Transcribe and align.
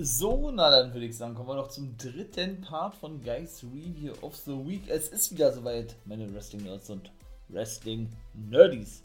So, 0.00 0.50
na 0.50 0.70
dann 0.70 0.92
würde 0.92 1.06
ich 1.06 1.16
sagen, 1.16 1.36
kommen 1.36 1.50
wir 1.50 1.54
doch 1.54 1.68
zum 1.68 1.96
dritten 1.96 2.60
Part 2.60 2.96
von 2.96 3.22
Guys 3.22 3.62
Review 3.62 4.12
of 4.22 4.34
the 4.34 4.50
Week. 4.50 4.82
Es 4.88 5.06
ist 5.06 5.30
wieder 5.30 5.52
soweit, 5.52 5.94
meine 6.04 6.34
Wrestling-Nerds 6.34 6.90
und 6.90 7.12
Wrestling-Nerdies. 7.48 9.02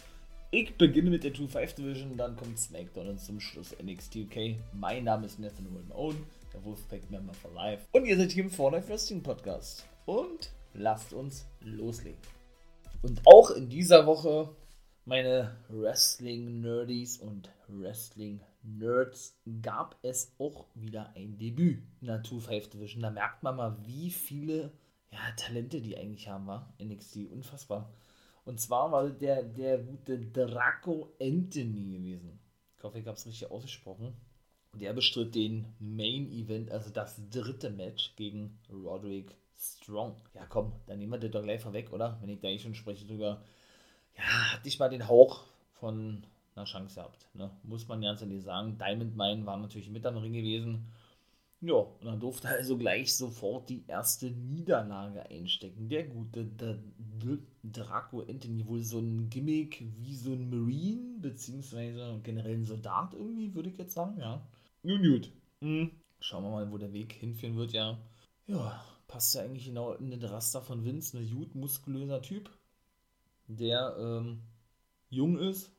Ich 0.50 0.76
beginne 0.80 1.12
mit 1.12 1.24
der 1.24 1.32
2-5 1.32 1.76
Division, 1.76 2.18
dann 2.18 2.36
kommt 2.36 2.58
SmackDown 2.58 3.10
und 3.10 3.22
zum 3.22 3.40
Schluss 3.40 3.76
NXT 3.80 4.16
UK. 4.16 4.56
Mein 4.74 5.04
Name 5.04 5.28
ist 5.28 5.38
Nathan 5.38 5.68
Owen, 5.94 6.26
der 6.52 6.66
Wolfpack 6.66 7.12
Member 7.12 7.36
for 7.36 7.52
Life. 7.54 7.86
Und 7.92 8.08
ihr 8.08 8.18
seid 8.18 8.32
hier 8.32 8.46
im 8.46 8.50
Fortnite 8.50 8.90
Wrestling 8.90 9.22
Podcast. 9.22 9.86
Und 10.08 10.50
lasst 10.74 11.14
uns 11.14 11.46
loslegen. 11.62 12.18
Und 13.04 13.22
auch 13.26 13.52
in 13.52 13.70
dieser 13.70 14.08
Woche, 14.08 14.50
meine 15.06 15.56
Wrestling-Nerdies 15.70 17.20
und 17.20 17.52
Wrestling-Nerdies. 17.68 18.49
Nerds 18.64 19.40
gab 19.62 19.98
es 20.02 20.34
auch 20.38 20.68
wieder 20.76 21.14
ein 21.16 21.38
Debüt 21.38 21.82
in 22.02 22.08
der 22.08 22.24
2-5 22.24 22.72
Division. 22.72 23.02
Da 23.02 23.10
merkt 23.10 23.44
man 23.44 23.56
mal, 23.56 23.78
wie 23.86 24.10
viele 24.10 24.72
ja, 25.12 25.20
Talente 25.38 25.82
die 25.82 25.98
eigentlich 25.98 26.28
haben, 26.28 26.48
war 26.48 26.74
NXT. 26.82 27.32
Unfassbar. 27.32 27.92
Und 28.46 28.60
zwar 28.60 28.92
war 28.92 29.10
der, 29.10 29.44
der 29.44 29.78
gute 29.78 30.20
Draco 30.20 31.14
Anthony 31.22 31.98
gewesen. 31.98 32.40
Ich 32.78 32.84
hoffe, 32.84 33.00
ich 33.00 33.06
habe 33.06 33.18
es 33.18 33.26
richtig 33.26 33.52
ausgesprochen. 33.52 34.14
Der 34.74 34.94
bestritt 34.94 35.36
den 35.36 35.66
Main 35.80 36.32
Event, 36.32 36.72
also 36.72 36.90
das 36.90 37.20
dritte 37.30 37.70
Match 37.70 38.16
gegen 38.16 38.60
Roderick 38.72 39.36
Strong. 39.58 40.16
Ja, 40.34 40.46
komm, 40.46 40.74
dann 40.86 41.00
nehmen 41.00 41.12
wir 41.12 41.20
das 41.20 41.32
doch 41.32 41.44
gleich 41.44 41.62
vorweg, 41.62 41.92
oder? 41.92 42.18
Wenn 42.22 42.30
ich 42.30 42.40
da 42.40 42.48
eh 42.48 42.60
schon 42.60 42.76
spreche 42.76 43.06
drüber. 43.06 43.44
Ja, 44.16 44.54
hatte 44.54 44.68
ich 44.68 44.80
mal 44.80 44.90
den 44.90 45.08
Hauch 45.08 45.44
von 45.74 46.26
eine 46.56 46.66
Chance 46.66 46.96
gehabt. 46.96 47.28
Ne? 47.34 47.50
Muss 47.64 47.88
man 47.88 48.02
ganz 48.02 48.22
ehrlich 48.22 48.44
sagen. 48.44 48.78
Diamond 48.78 49.16
Mine 49.16 49.46
war 49.46 49.58
natürlich 49.58 49.90
mit 49.90 50.06
am 50.06 50.18
Ring 50.18 50.34
gewesen. 50.34 50.92
Ja, 51.62 51.74
und 51.74 52.06
dann 52.06 52.20
durfte 52.20 52.48
er 52.48 52.56
also 52.56 52.78
gleich 52.78 53.14
sofort 53.14 53.70
die 53.70 53.84
erste 53.86 54.32
Niederlage 54.32 55.30
einstecken. 55.30 55.90
Der 55.90 56.06
gute 56.06 56.46
der, 56.46 56.80
der 56.98 57.38
Draco 57.64 58.22
Anthony, 58.22 58.66
wohl 58.66 58.82
so 58.82 59.00
ein 59.00 59.30
Gimmick 59.30 59.84
wie 59.98 60.16
so 60.16 60.32
ein 60.32 60.50
Marine, 60.50 61.20
beziehungsweise 61.20 62.22
generell 62.24 62.56
ein 62.56 62.66
Soldat 62.66 63.14
irgendwie, 63.14 63.54
würde 63.54 63.70
ich 63.70 63.78
jetzt 63.78 63.94
sagen, 63.94 64.18
ja. 64.20 64.48
Nun 64.84 65.04
gut. 65.04 65.32
Hm. 65.60 65.92
Schauen 66.22 66.44
wir 66.44 66.52
mal, 66.52 66.72
wo 66.72 66.78
der 66.78 66.94
Weg 66.94 67.12
hinführen 67.14 67.58
wird, 67.58 67.74
ja. 67.74 67.98
Ja, 68.48 68.82
passt 69.08 69.36
ja 69.36 69.42
eigentlich 69.42 69.66
genau 69.66 69.94
in 69.94 70.12
den 70.12 70.24
Raster 70.24 70.62
von 70.62 70.86
Vince, 70.86 71.18
ein 71.18 71.30
gut 71.30 71.56
muskulöser 71.56 72.22
Typ, 72.22 72.50
der 73.48 73.98
ähm, 74.00 74.44
jung 75.10 75.38
ist 75.38 75.74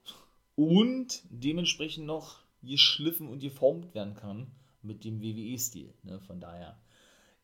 und 0.61 1.23
dementsprechend 1.31 2.05
noch 2.05 2.41
geschliffen 2.63 3.29
und 3.29 3.39
geformt 3.39 3.95
werden 3.95 4.15
kann 4.15 4.49
mit 4.83 5.05
dem 5.05 5.23
WWE-Stil. 5.23 5.95
Ne? 6.03 6.21
Von 6.21 6.39
daher. 6.39 6.79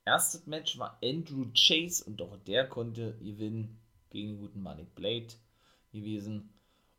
Erstes 0.05 0.47
Match 0.47 0.79
war 0.79 0.99
Andrew 1.03 1.47
Chase 1.55 2.05
und 2.05 2.21
auch 2.21 2.37
der 2.37 2.69
konnte 2.69 3.17
gewinnen 3.17 3.79
gegen 4.11 4.29
den 4.29 4.39
guten 4.39 4.63
Malik 4.63 4.95
Blade 4.95 5.29
gewesen. 5.95 6.51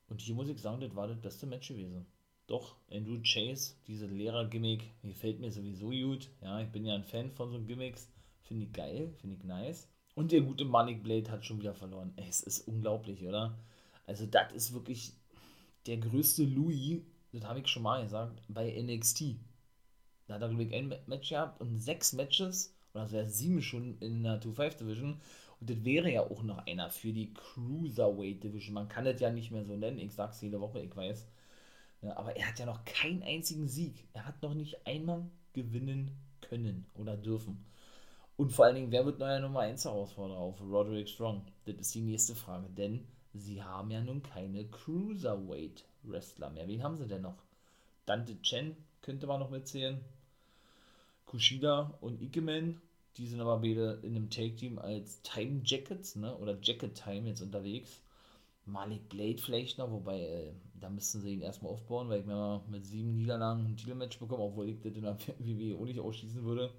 Und 0.10 0.22
hier 0.22 0.34
muss 0.34 0.50
ich 0.50 0.60
sagen, 0.60 0.82
das 0.82 0.96
war 0.96 1.08
das 1.08 1.22
beste 1.22 1.46
Match 1.46 1.68
gewesen. 1.68 2.08
Doch, 2.48 2.78
Andrew 2.92 3.22
Chase, 3.22 3.76
diese 3.86 4.08
Lehrer-Gimmick, 4.08 4.90
gefällt 5.04 5.40
mir 5.40 5.52
sowieso 5.52 5.90
gut. 5.90 6.30
Ja, 6.42 6.60
ich 6.62 6.70
bin 6.70 6.84
ja 6.84 6.96
ein 6.96 7.04
Fan 7.04 7.30
von 7.30 7.52
so 7.52 7.62
Gimmicks. 7.62 8.10
Finde 8.42 8.66
ich 8.66 8.74
geil, 8.74 9.14
finde 9.22 9.36
ich 9.36 9.44
nice. 9.44 9.88
Und 10.16 10.32
der 10.32 10.42
gute 10.42 10.66
Malik 10.66 11.04
Blade 11.04 11.30
hat 11.30 11.46
schon 11.46 11.60
wieder 11.60 11.76
verloren. 11.76 12.14
Es 12.16 12.42
ist 12.42 12.68
unglaublich, 12.68 13.24
oder? 13.24 13.56
Also, 14.08 14.26
das 14.26 14.52
ist 14.54 14.74
wirklich 14.74 15.14
der 15.88 15.98
größte 15.98 16.44
Louis, 16.44 17.02
das 17.32 17.44
habe 17.46 17.60
ich 17.60 17.68
schon 17.68 17.84
mal 17.84 18.04
gesagt, 18.04 18.42
bei 18.48 18.70
NXT. 18.82 19.36
Da 20.28 20.36
hat 20.36 20.42
er, 20.42 20.50
glaube 20.50 20.64
ich, 20.64 20.74
ein 20.74 20.94
Match 21.08 21.30
gehabt 21.30 21.62
und 21.62 21.80
sechs 21.80 22.14
Matches, 22.14 22.76
oder 22.94 23.04
das 23.04 23.14
wäre 23.14 23.30
sieben 23.30 23.62
schon 23.62 23.98
in 24.00 24.24
der 24.24 24.42
2-5 24.42 24.78
Division. 24.78 25.22
Und 25.60 25.70
das 25.70 25.84
wäre 25.84 26.12
ja 26.12 26.22
auch 26.22 26.44
noch 26.44 26.66
einer 26.68 26.90
für 26.90 27.14
die 27.14 27.34
Cruiserweight 27.34 28.44
Division. 28.44 28.74
Man 28.74 28.90
kann 28.90 29.06
das 29.06 29.20
ja 29.20 29.32
nicht 29.32 29.52
mehr 29.52 29.66
so 29.66 29.76
nennen. 29.76 30.00
Ich 30.00 30.14
sag's 30.14 30.42
jede 30.42 30.60
Woche, 30.60 30.82
ich 30.82 30.96
weiß. 30.96 31.28
Ja, 32.04 32.16
aber 32.18 32.36
er 32.36 32.48
hat 32.48 32.60
ja 32.60 32.66
noch 32.66 32.86
keinen 32.86 33.24
einzigen 33.24 33.68
Sieg. 33.68 34.08
Er 34.14 34.26
hat 34.26 34.42
noch 34.44 34.54
nicht 34.54 34.86
einmal 34.86 35.26
gewinnen 35.54 36.12
können 36.42 36.86
oder 36.94 37.18
dürfen. 37.18 37.66
Und 38.36 38.52
vor 38.52 38.66
allen 38.66 38.76
Dingen, 38.76 38.92
wer 38.92 39.06
wird 39.06 39.18
neuer 39.18 39.40
Nummer 39.40 39.62
1 39.62 39.86
Herausforderer 39.86 40.38
auf 40.38 40.62
Roderick 40.62 41.10
Strong? 41.10 41.44
Das 41.66 41.76
ist 41.76 41.96
die 41.96 42.02
nächste 42.02 42.36
Frage. 42.36 42.70
Denn 42.70 43.08
sie 43.40 43.64
haben 43.64 43.92
ja 43.92 44.02
nun 44.02 44.22
keine 44.22 44.66
Cruiserweight-Wrestler 44.66 46.50
mehr. 46.50 46.68
Wen 46.68 46.84
haben 46.84 46.98
sie 46.98 47.08
denn 47.08 47.22
noch? 47.22 47.38
Dante 48.06 48.42
Chen 48.42 48.76
könnte 49.02 49.28
man 49.28 49.40
noch 49.40 49.50
mitzählen. 49.50 50.00
Kushida 51.26 51.98
und 52.02 52.22
Ikemen, 52.22 52.82
die 53.18 53.28
sind 53.28 53.42
aber 53.42 53.58
beide 53.58 54.00
in 54.04 54.16
einem 54.16 54.30
Take-Team 54.30 54.80
als 54.80 55.22
Time 55.22 55.62
Jackets, 55.64 56.16
ne? 56.16 56.36
Oder 56.38 56.58
Jacket 56.62 56.96
Time 56.96 57.28
jetzt 57.28 57.42
unterwegs. 57.42 58.02
Malik 58.66 59.10
Blade 59.10 59.38
vielleicht 59.38 59.78
noch, 59.78 59.92
wobei, 59.92 60.20
äh, 60.20 60.52
da 60.80 60.90
müssten 60.90 61.22
sie 61.22 61.34
ihn 61.34 61.42
erstmal 61.42 61.72
aufbauen, 61.72 62.10
weil 62.10 62.20
ich 62.20 62.26
mir 62.26 62.36
mal 62.36 62.62
mit 62.70 62.86
sieben 62.86 63.16
Niederlagen 63.16 63.66
ein 63.66 63.78
Titelmatch 63.78 64.20
bekomme, 64.20 64.44
obwohl 64.44 64.70
ich 64.70 64.80
das 64.82 64.96
in 64.96 65.04
der 65.04 65.18
WWE 65.40 65.78
auch 65.78 65.86
nicht 65.86 66.00
ausschließen 66.00 66.44
würde. 66.44 66.72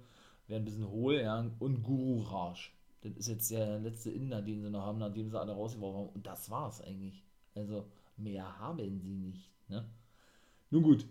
Wäre 0.47 0.61
ein 0.61 0.65
bisschen 0.65 0.89
hohl, 0.89 1.15
ja. 1.15 1.45
Und 1.59 1.83
Guru 1.83 2.21
Raj. 2.21 2.71
Das 3.01 3.13
ist 3.13 3.27
jetzt 3.27 3.51
der 3.51 3.79
letzte 3.79 4.11
Inder, 4.11 4.41
den 4.41 4.61
sie 4.61 4.69
noch 4.69 4.85
haben, 4.85 4.99
nachdem 4.99 5.29
sie 5.29 5.39
alle 5.39 5.53
rausgeworfen 5.53 5.99
haben. 5.99 6.09
Und 6.09 6.27
das 6.27 6.49
war's 6.49 6.81
eigentlich. 6.81 7.23
Also 7.55 7.85
mehr 8.17 8.59
haben 8.59 8.99
sie 8.99 9.15
nicht. 9.15 9.49
Ne? 9.69 9.85
Nun 10.69 10.83
gut. 10.83 11.05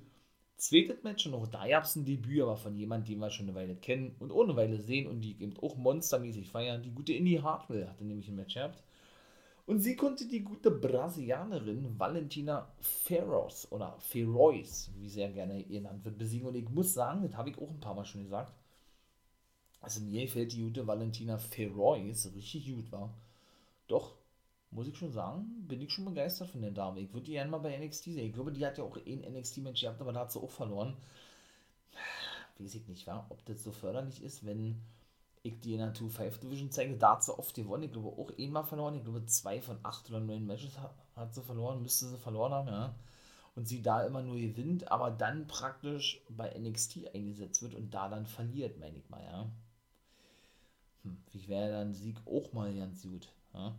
Zweites 0.56 1.04
Match 1.04 1.24
und 1.26 1.34
auch 1.34 1.46
da 1.46 1.68
gab 1.68 1.84
es 1.84 1.94
ein 1.94 2.04
Debüt, 2.04 2.42
aber 2.42 2.56
von 2.56 2.74
jemandem, 2.74 3.14
den 3.14 3.20
wir 3.20 3.30
schon 3.30 3.46
eine 3.46 3.54
Weile 3.54 3.76
kennen 3.76 4.16
und 4.18 4.32
ohne 4.32 4.56
Weile 4.56 4.80
sehen 4.80 5.06
und 5.06 5.20
die 5.20 5.40
eben 5.40 5.56
auch 5.58 5.76
monstermäßig 5.76 6.48
feiern. 6.48 6.82
Die 6.82 6.90
gute 6.90 7.12
Indie 7.12 7.40
Hartwell 7.40 7.88
hatte 7.88 8.04
nämlich 8.04 8.28
ein 8.28 8.34
Match 8.34 8.54
gehabt. 8.54 8.82
Und 9.66 9.80
sie 9.80 9.96
konnte 9.96 10.26
die 10.26 10.40
gute 10.40 10.70
Brasilianerin 10.70 11.98
Valentina 11.98 12.72
Ferros 12.80 13.70
oder 13.70 13.96
Ferois, 13.98 14.90
wie 14.96 15.08
sehr 15.08 15.30
gerne 15.30 15.60
ihr 15.60 15.80
genannt 15.80 16.04
wird, 16.04 16.18
besiegen. 16.18 16.48
Und 16.48 16.56
ich 16.56 16.68
muss 16.70 16.92
sagen, 16.92 17.22
das 17.22 17.36
habe 17.36 17.50
ich 17.50 17.58
auch 17.58 17.70
ein 17.70 17.78
paar 17.78 17.94
Mal 17.94 18.06
schon 18.06 18.24
gesagt, 18.24 18.52
also 19.80 20.00
mir 20.00 20.22
gefällt 20.22 20.52
die 20.52 20.62
gute 20.62 20.86
Valentina 20.86 21.38
Ferois 21.38 22.28
richtig 22.34 22.74
gut 22.74 22.90
war. 22.92 23.14
Doch, 23.86 24.14
muss 24.70 24.86
ich 24.86 24.96
schon 24.96 25.12
sagen, 25.12 25.66
bin 25.66 25.80
ich 25.80 25.92
schon 25.92 26.04
begeistert 26.04 26.50
von 26.50 26.60
der 26.60 26.70
Dame. 26.70 27.00
Ich 27.00 27.12
würde 27.12 27.26
die 27.26 27.32
gerne 27.32 27.50
mal 27.50 27.58
bei 27.58 27.76
NXT 27.78 28.04
sehen. 28.04 28.26
Ich 28.26 28.34
glaube, 28.34 28.52
die 28.52 28.66
hat 28.66 28.76
ja 28.78 28.84
auch 28.84 28.96
ein 28.96 29.20
NXT-Match 29.32 29.80
gehabt, 29.80 30.00
aber 30.00 30.12
da 30.12 30.20
hat 30.20 30.32
sie 30.32 30.40
auch 30.40 30.50
verloren. 30.50 30.96
Weiß 32.58 32.74
ich 32.74 32.86
nicht, 32.88 33.06
wa? 33.06 33.24
ob 33.30 33.44
das 33.46 33.62
so 33.62 33.72
förderlich 33.72 34.22
ist, 34.22 34.44
wenn 34.44 34.82
ich 35.42 35.58
die 35.60 35.74
in 35.74 35.78
der 35.78 35.94
2-5 35.94 36.40
Division 36.40 36.70
zeige. 36.70 36.96
Da 36.96 37.12
hat 37.12 37.24
sie 37.24 37.38
oft 37.38 37.54
gewonnen. 37.54 37.84
Ich 37.84 37.92
glaube 37.92 38.08
auch 38.08 38.30
einmal 38.36 38.64
verloren. 38.64 38.96
Ich 38.96 39.04
glaube, 39.04 39.24
zwei 39.26 39.60
von 39.62 39.78
acht 39.82 40.10
oder 40.10 40.20
neun 40.20 40.46
Matches 40.46 40.76
hat 41.16 41.34
sie 41.34 41.42
verloren, 41.42 41.82
müsste 41.82 42.06
sie 42.06 42.18
verloren 42.18 42.52
haben, 42.52 42.68
ja. 42.68 42.94
Und 43.54 43.66
sie 43.66 43.82
da 43.82 44.04
immer 44.04 44.22
nur 44.22 44.36
gewinnt, 44.36 44.92
aber 44.92 45.10
dann 45.10 45.48
praktisch 45.48 46.20
bei 46.28 46.56
NXT 46.56 47.12
eingesetzt 47.12 47.60
wird 47.62 47.74
und 47.74 47.92
da 47.92 48.08
dann 48.08 48.26
verliert, 48.26 48.78
meine 48.78 48.98
ich 48.98 49.08
mal, 49.08 49.22
ja. 49.22 49.50
Hm, 51.08 51.16
wie 51.32 51.48
wäre 51.48 51.70
dann 51.70 51.94
Sieg 51.94 52.16
auch 52.26 52.52
mal 52.52 52.74
ganz 52.74 53.02
gut. 53.02 53.28
Ja? 53.54 53.74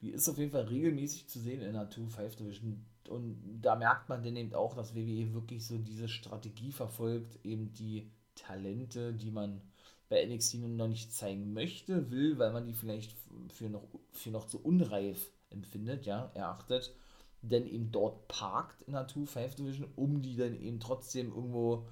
Die 0.00 0.10
ist 0.10 0.28
auf 0.28 0.38
jeden 0.38 0.52
Fall 0.52 0.64
regelmäßig 0.64 1.28
zu 1.28 1.40
sehen 1.40 1.60
in 1.60 1.72
der 1.72 1.90
2-5 1.90 2.36
Division. 2.36 2.84
Und 3.08 3.60
da 3.62 3.74
merkt 3.74 4.08
man 4.08 4.22
dann 4.22 4.36
eben 4.36 4.54
auch, 4.54 4.74
dass 4.74 4.94
WWE 4.94 5.32
wirklich 5.32 5.66
so 5.66 5.78
diese 5.78 6.08
Strategie 6.08 6.72
verfolgt, 6.72 7.44
eben 7.44 7.72
die 7.72 8.10
Talente, 8.34 9.14
die 9.14 9.30
man 9.30 9.60
bei 10.08 10.24
NXT 10.24 10.58
noch 10.58 10.88
nicht 10.88 11.12
zeigen 11.12 11.52
möchte, 11.52 12.10
will, 12.10 12.38
weil 12.38 12.52
man 12.52 12.66
die 12.66 12.74
vielleicht 12.74 13.14
für 13.48 13.68
noch, 13.68 13.86
für 14.12 14.30
noch 14.30 14.46
zu 14.46 14.62
unreif 14.62 15.30
empfindet, 15.50 16.06
ja, 16.06 16.30
erachtet, 16.34 16.94
denn 17.42 17.66
eben 17.66 17.90
dort 17.90 18.28
parkt 18.28 18.82
in 18.82 18.92
der 18.92 19.08
2-5 19.08 19.56
Division, 19.56 19.88
um 19.96 20.22
die 20.22 20.36
dann 20.36 20.54
eben 20.60 20.80
trotzdem 20.80 21.28
irgendwo 21.28 21.86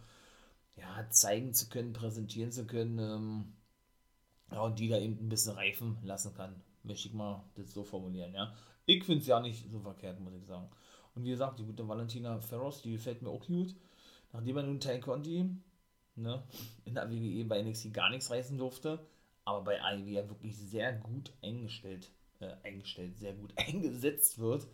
ja, 0.77 1.09
zeigen 1.11 1.55
zu 1.55 1.69
können, 1.69 1.93
präsentieren 1.93 2.53
zu 2.53 2.67
können, 2.67 2.99
ähm, 2.99 3.53
ja, 4.57 4.63
und 4.63 4.79
die 4.79 4.89
da 4.89 4.97
eben 4.97 5.19
ein 5.21 5.29
bisschen 5.29 5.55
reifen 5.55 5.99
lassen 6.03 6.35
kann. 6.35 6.55
Möchte 6.83 7.09
ich 7.09 7.15
mal 7.15 7.45
das 7.57 7.75
so 7.75 7.85
formulieren, 7.85 8.33
ja. 8.35 8.55
Ich 8.87 9.05
finde 9.05 9.21
es 9.21 9.27
ja 9.27 9.39
nicht 9.39 9.71
so 9.71 9.81
verkehrt, 9.81 10.19
muss 10.21 10.33
ich 10.35 10.47
sagen. 10.47 10.69
Und 11.15 11.25
wie 11.25 11.31
gesagt, 11.31 11.59
die 11.59 11.65
gute 11.65 11.87
Valentina 11.87 12.41
Ferros, 12.41 12.81
die 12.81 12.93
gefällt 12.93 13.21
mir 13.21 13.29
auch 13.29 13.45
gut. 13.45 13.75
Nachdem 14.33 14.57
er 14.57 14.63
nun 14.63 14.81
Tay 14.81 14.99
Conti 14.99 15.51
ne, 16.15 16.43
in 16.87 16.95
der 16.95 17.11
WWE 17.11 17.45
bei 17.45 17.63
NXT 17.63 17.93
gar 17.93 18.09
nichts 18.09 18.31
reißen 18.31 18.57
durfte, 18.57 18.99
aber 19.45 19.63
bei 19.63 19.83
AEW 19.83 20.09
ja 20.09 20.29
wirklich 20.29 20.57
sehr 20.57 20.95
gut 20.95 21.33
eingestellt, 21.43 22.11
äh, 22.41 22.53
eingestellt, 22.63 23.19
sehr 23.19 23.35
gut 23.35 23.53
eingesetzt 23.57 24.39
wird. 24.39 24.67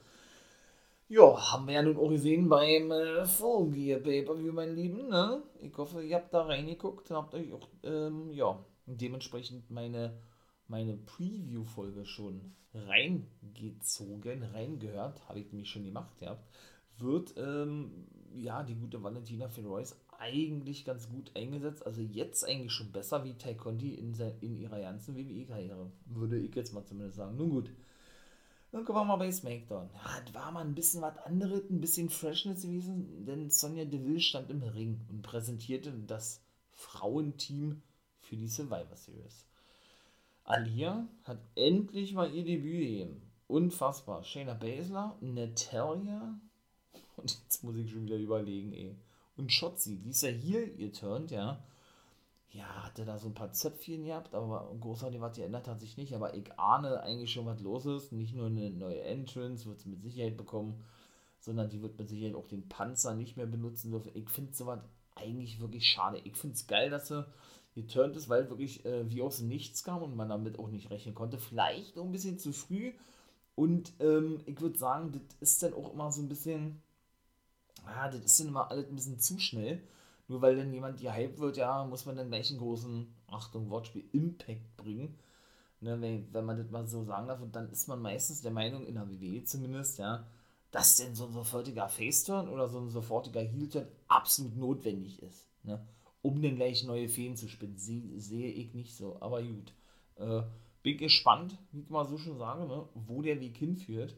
Ja, 1.08 1.52
haben 1.52 1.66
wir 1.66 1.74
ja 1.74 1.82
nun 1.82 1.96
auch 1.96 2.08
gesehen 2.08 2.48
beim 2.48 2.92
äh, 2.92 3.24
Full 3.24 3.72
Gear 3.72 3.98
Pay-Per-View, 3.98 4.52
mein 4.52 4.76
Lieben, 4.76 5.08
ne? 5.08 5.42
Ich 5.60 5.76
hoffe, 5.76 6.04
ihr 6.04 6.16
habt 6.16 6.32
da 6.32 6.42
reingeguckt 6.42 7.10
und 7.10 7.16
habt 7.16 7.34
euch 7.34 7.52
auch, 7.52 7.68
ähm, 7.82 8.30
ja, 8.32 8.64
dementsprechend 8.86 9.70
meine, 9.70 10.18
meine 10.68 10.96
Preview-Folge 10.96 12.06
schon 12.06 12.54
reingezogen, 12.74 14.42
reingehört, 14.42 15.28
habe 15.28 15.40
ich 15.40 15.52
nämlich 15.52 15.70
schon 15.70 15.84
gemacht, 15.84 16.20
ja, 16.20 16.38
wird 16.98 17.34
ähm, 17.36 18.06
ja 18.34 18.62
die 18.62 18.74
gute 18.74 19.02
Valentina 19.02 19.48
Ferois 19.48 19.94
eigentlich 20.18 20.84
ganz 20.84 21.08
gut 21.08 21.32
eingesetzt. 21.34 21.84
Also 21.84 22.00
jetzt 22.00 22.44
eigentlich 22.44 22.72
schon 22.72 22.92
besser 22.92 23.24
wie 23.24 23.34
Conti 23.54 23.94
in, 23.94 24.14
in 24.40 24.56
ihrer 24.56 24.80
ganzen 24.80 25.16
WWE-Karriere. 25.16 25.90
Würde 26.06 26.38
ich 26.38 26.54
jetzt 26.54 26.72
mal 26.72 26.84
zumindest 26.84 27.16
sagen. 27.16 27.36
Nun 27.36 27.50
gut. 27.50 27.70
Dann 28.70 28.84
kommen 28.84 29.00
wir 29.00 29.04
mal 29.04 29.16
bei 29.16 29.30
SmackDown. 29.30 29.90
Ja, 29.92 30.20
das 30.24 30.34
war 30.34 30.50
mal 30.50 30.64
ein 30.64 30.74
bisschen 30.74 31.02
was 31.02 31.18
anderes, 31.18 31.68
ein 31.68 31.80
bisschen 31.80 32.08
Freshness 32.08 32.62
gewesen, 32.62 33.26
denn 33.26 33.50
Sonja 33.50 33.84
Deville 33.84 34.20
stand 34.20 34.50
im 34.50 34.62
Ring 34.62 34.98
und 35.10 35.20
präsentierte 35.20 35.92
das 36.06 36.40
Frauenteam 36.70 37.82
für 38.32 38.38
die 38.38 38.48
Survivor 38.48 38.96
Series. 38.96 39.44
Alia 40.44 41.06
hat 41.24 41.38
endlich 41.54 42.14
mal 42.14 42.32
ihr 42.34 42.44
Debüt 42.44 42.80
gegeben. 42.80 43.22
Unfassbar. 43.46 44.24
Shayna 44.24 44.54
Baszler, 44.54 45.14
Natalia 45.20 46.40
und 47.16 47.30
jetzt 47.30 47.62
muss 47.62 47.76
ich 47.76 47.90
schon 47.90 48.06
wieder 48.06 48.16
überlegen, 48.16 48.72
ey. 48.72 48.96
Und 49.36 49.52
Shotzi, 49.52 49.98
die 49.98 50.10
ist 50.10 50.22
ja 50.22 50.30
hier 50.30 50.74
geturnt, 50.74 51.30
ja. 51.30 51.62
Ja, 52.52 52.84
hatte 52.84 53.04
da 53.04 53.18
so 53.18 53.28
ein 53.28 53.34
paar 53.34 53.52
Zöpfchen 53.52 54.06
gehabt, 54.06 54.34
aber 54.34 54.74
großartig 54.80 55.20
was 55.20 55.36
geändert 55.36 55.68
hat 55.68 55.80
sich 55.80 55.98
nicht. 55.98 56.14
Aber 56.14 56.34
ich 56.34 56.58
ahne 56.58 57.02
eigentlich 57.02 57.32
schon, 57.32 57.44
was 57.44 57.60
los 57.60 57.84
ist. 57.84 58.12
Nicht 58.12 58.34
nur 58.34 58.46
eine 58.46 58.70
neue 58.70 59.02
Entrance 59.02 59.66
wird 59.66 59.80
sie 59.80 59.90
mit 59.90 60.02
Sicherheit 60.02 60.38
bekommen, 60.38 60.82
sondern 61.38 61.68
die 61.68 61.82
wird 61.82 61.98
mit 61.98 62.08
Sicherheit 62.08 62.34
auch 62.34 62.48
den 62.48 62.66
Panzer 62.66 63.14
nicht 63.14 63.36
mehr 63.36 63.46
benutzen 63.46 63.90
dürfen. 63.90 64.12
Ich 64.14 64.30
finde 64.30 64.54
sowas 64.54 64.80
eigentlich 65.16 65.60
wirklich 65.60 65.86
schade. 65.86 66.18
Ich 66.24 66.36
finde 66.36 66.54
es 66.54 66.66
geil, 66.66 66.88
dass 66.88 67.08
sie 67.08 67.26
geturnt 67.74 68.16
ist, 68.16 68.28
weil 68.28 68.48
wirklich 68.50 68.84
äh, 68.84 69.08
wie 69.10 69.22
aus 69.22 69.40
Nichts 69.40 69.84
kam 69.84 70.02
und 70.02 70.16
man 70.16 70.28
damit 70.28 70.58
auch 70.58 70.68
nicht 70.68 70.90
rechnen 70.90 71.14
konnte. 71.14 71.38
Vielleicht 71.38 71.96
noch 71.96 72.04
ein 72.04 72.12
bisschen 72.12 72.38
zu 72.38 72.52
früh. 72.52 72.92
Und 73.54 73.92
ähm, 74.00 74.40
ich 74.46 74.60
würde 74.60 74.78
sagen, 74.78 75.12
das 75.12 75.22
ist 75.40 75.62
dann 75.62 75.74
auch 75.74 75.92
immer 75.92 76.10
so 76.10 76.22
ein 76.22 76.28
bisschen, 76.28 76.82
ah, 77.84 78.08
das 78.08 78.20
ist 78.20 78.40
dann 78.40 78.48
immer 78.48 78.70
alles 78.70 78.88
ein 78.88 78.96
bisschen 78.96 79.20
zu 79.20 79.38
schnell. 79.38 79.82
Nur 80.28 80.40
weil 80.40 80.56
dann 80.56 80.72
jemand 80.72 81.00
gehypt 81.00 81.38
wird, 81.38 81.56
ja, 81.56 81.84
muss 81.84 82.06
man 82.06 82.16
dann 82.16 82.28
gleich 82.28 82.50
einen 82.50 82.60
großen, 82.60 83.12
Achtung, 83.26 83.70
Wortspiel, 83.70 84.04
Impact 84.12 84.76
bringen. 84.76 85.18
Ne, 85.80 86.00
wenn, 86.00 86.32
wenn 86.32 86.44
man 86.44 86.56
das 86.56 86.70
mal 86.70 86.86
so 86.86 87.02
sagen 87.04 87.26
darf, 87.26 87.40
und 87.42 87.56
dann 87.56 87.68
ist 87.70 87.88
man 87.88 88.00
meistens 88.00 88.40
der 88.40 88.52
Meinung, 88.52 88.86
in 88.86 88.94
der 88.94 89.10
WWE 89.10 89.42
zumindest, 89.42 89.98
ja, 89.98 90.24
dass 90.70 90.96
denn 90.96 91.14
so 91.14 91.26
ein 91.26 91.32
sofortiger 91.32 91.88
Face-Turn 91.88 92.48
oder 92.48 92.68
so 92.68 92.78
ein 92.78 92.88
sofortiger 92.88 93.40
Heel-Turn 93.40 93.88
absolut 94.06 94.56
notwendig 94.56 95.20
ist. 95.22 95.48
Ne? 95.64 95.84
Um 96.22 96.40
dann 96.40 96.56
gleich 96.56 96.84
neue 96.84 97.08
Feen 97.08 97.36
zu 97.36 97.48
spinnen. 97.48 97.76
Sie, 97.76 98.18
sehe 98.18 98.50
ich 98.50 98.74
nicht 98.74 98.94
so, 98.94 99.16
aber 99.20 99.42
gut. 99.42 99.72
Äh, 100.16 100.42
bin 100.82 100.98
gespannt, 100.98 101.58
wie 101.72 101.80
ich 101.80 101.90
mal 101.90 102.06
so 102.06 102.18
schon 102.18 102.38
sage, 102.38 102.66
ne, 102.66 102.88
wo 102.94 103.22
der 103.22 103.40
Weg 103.40 103.56
hinführt 103.56 104.16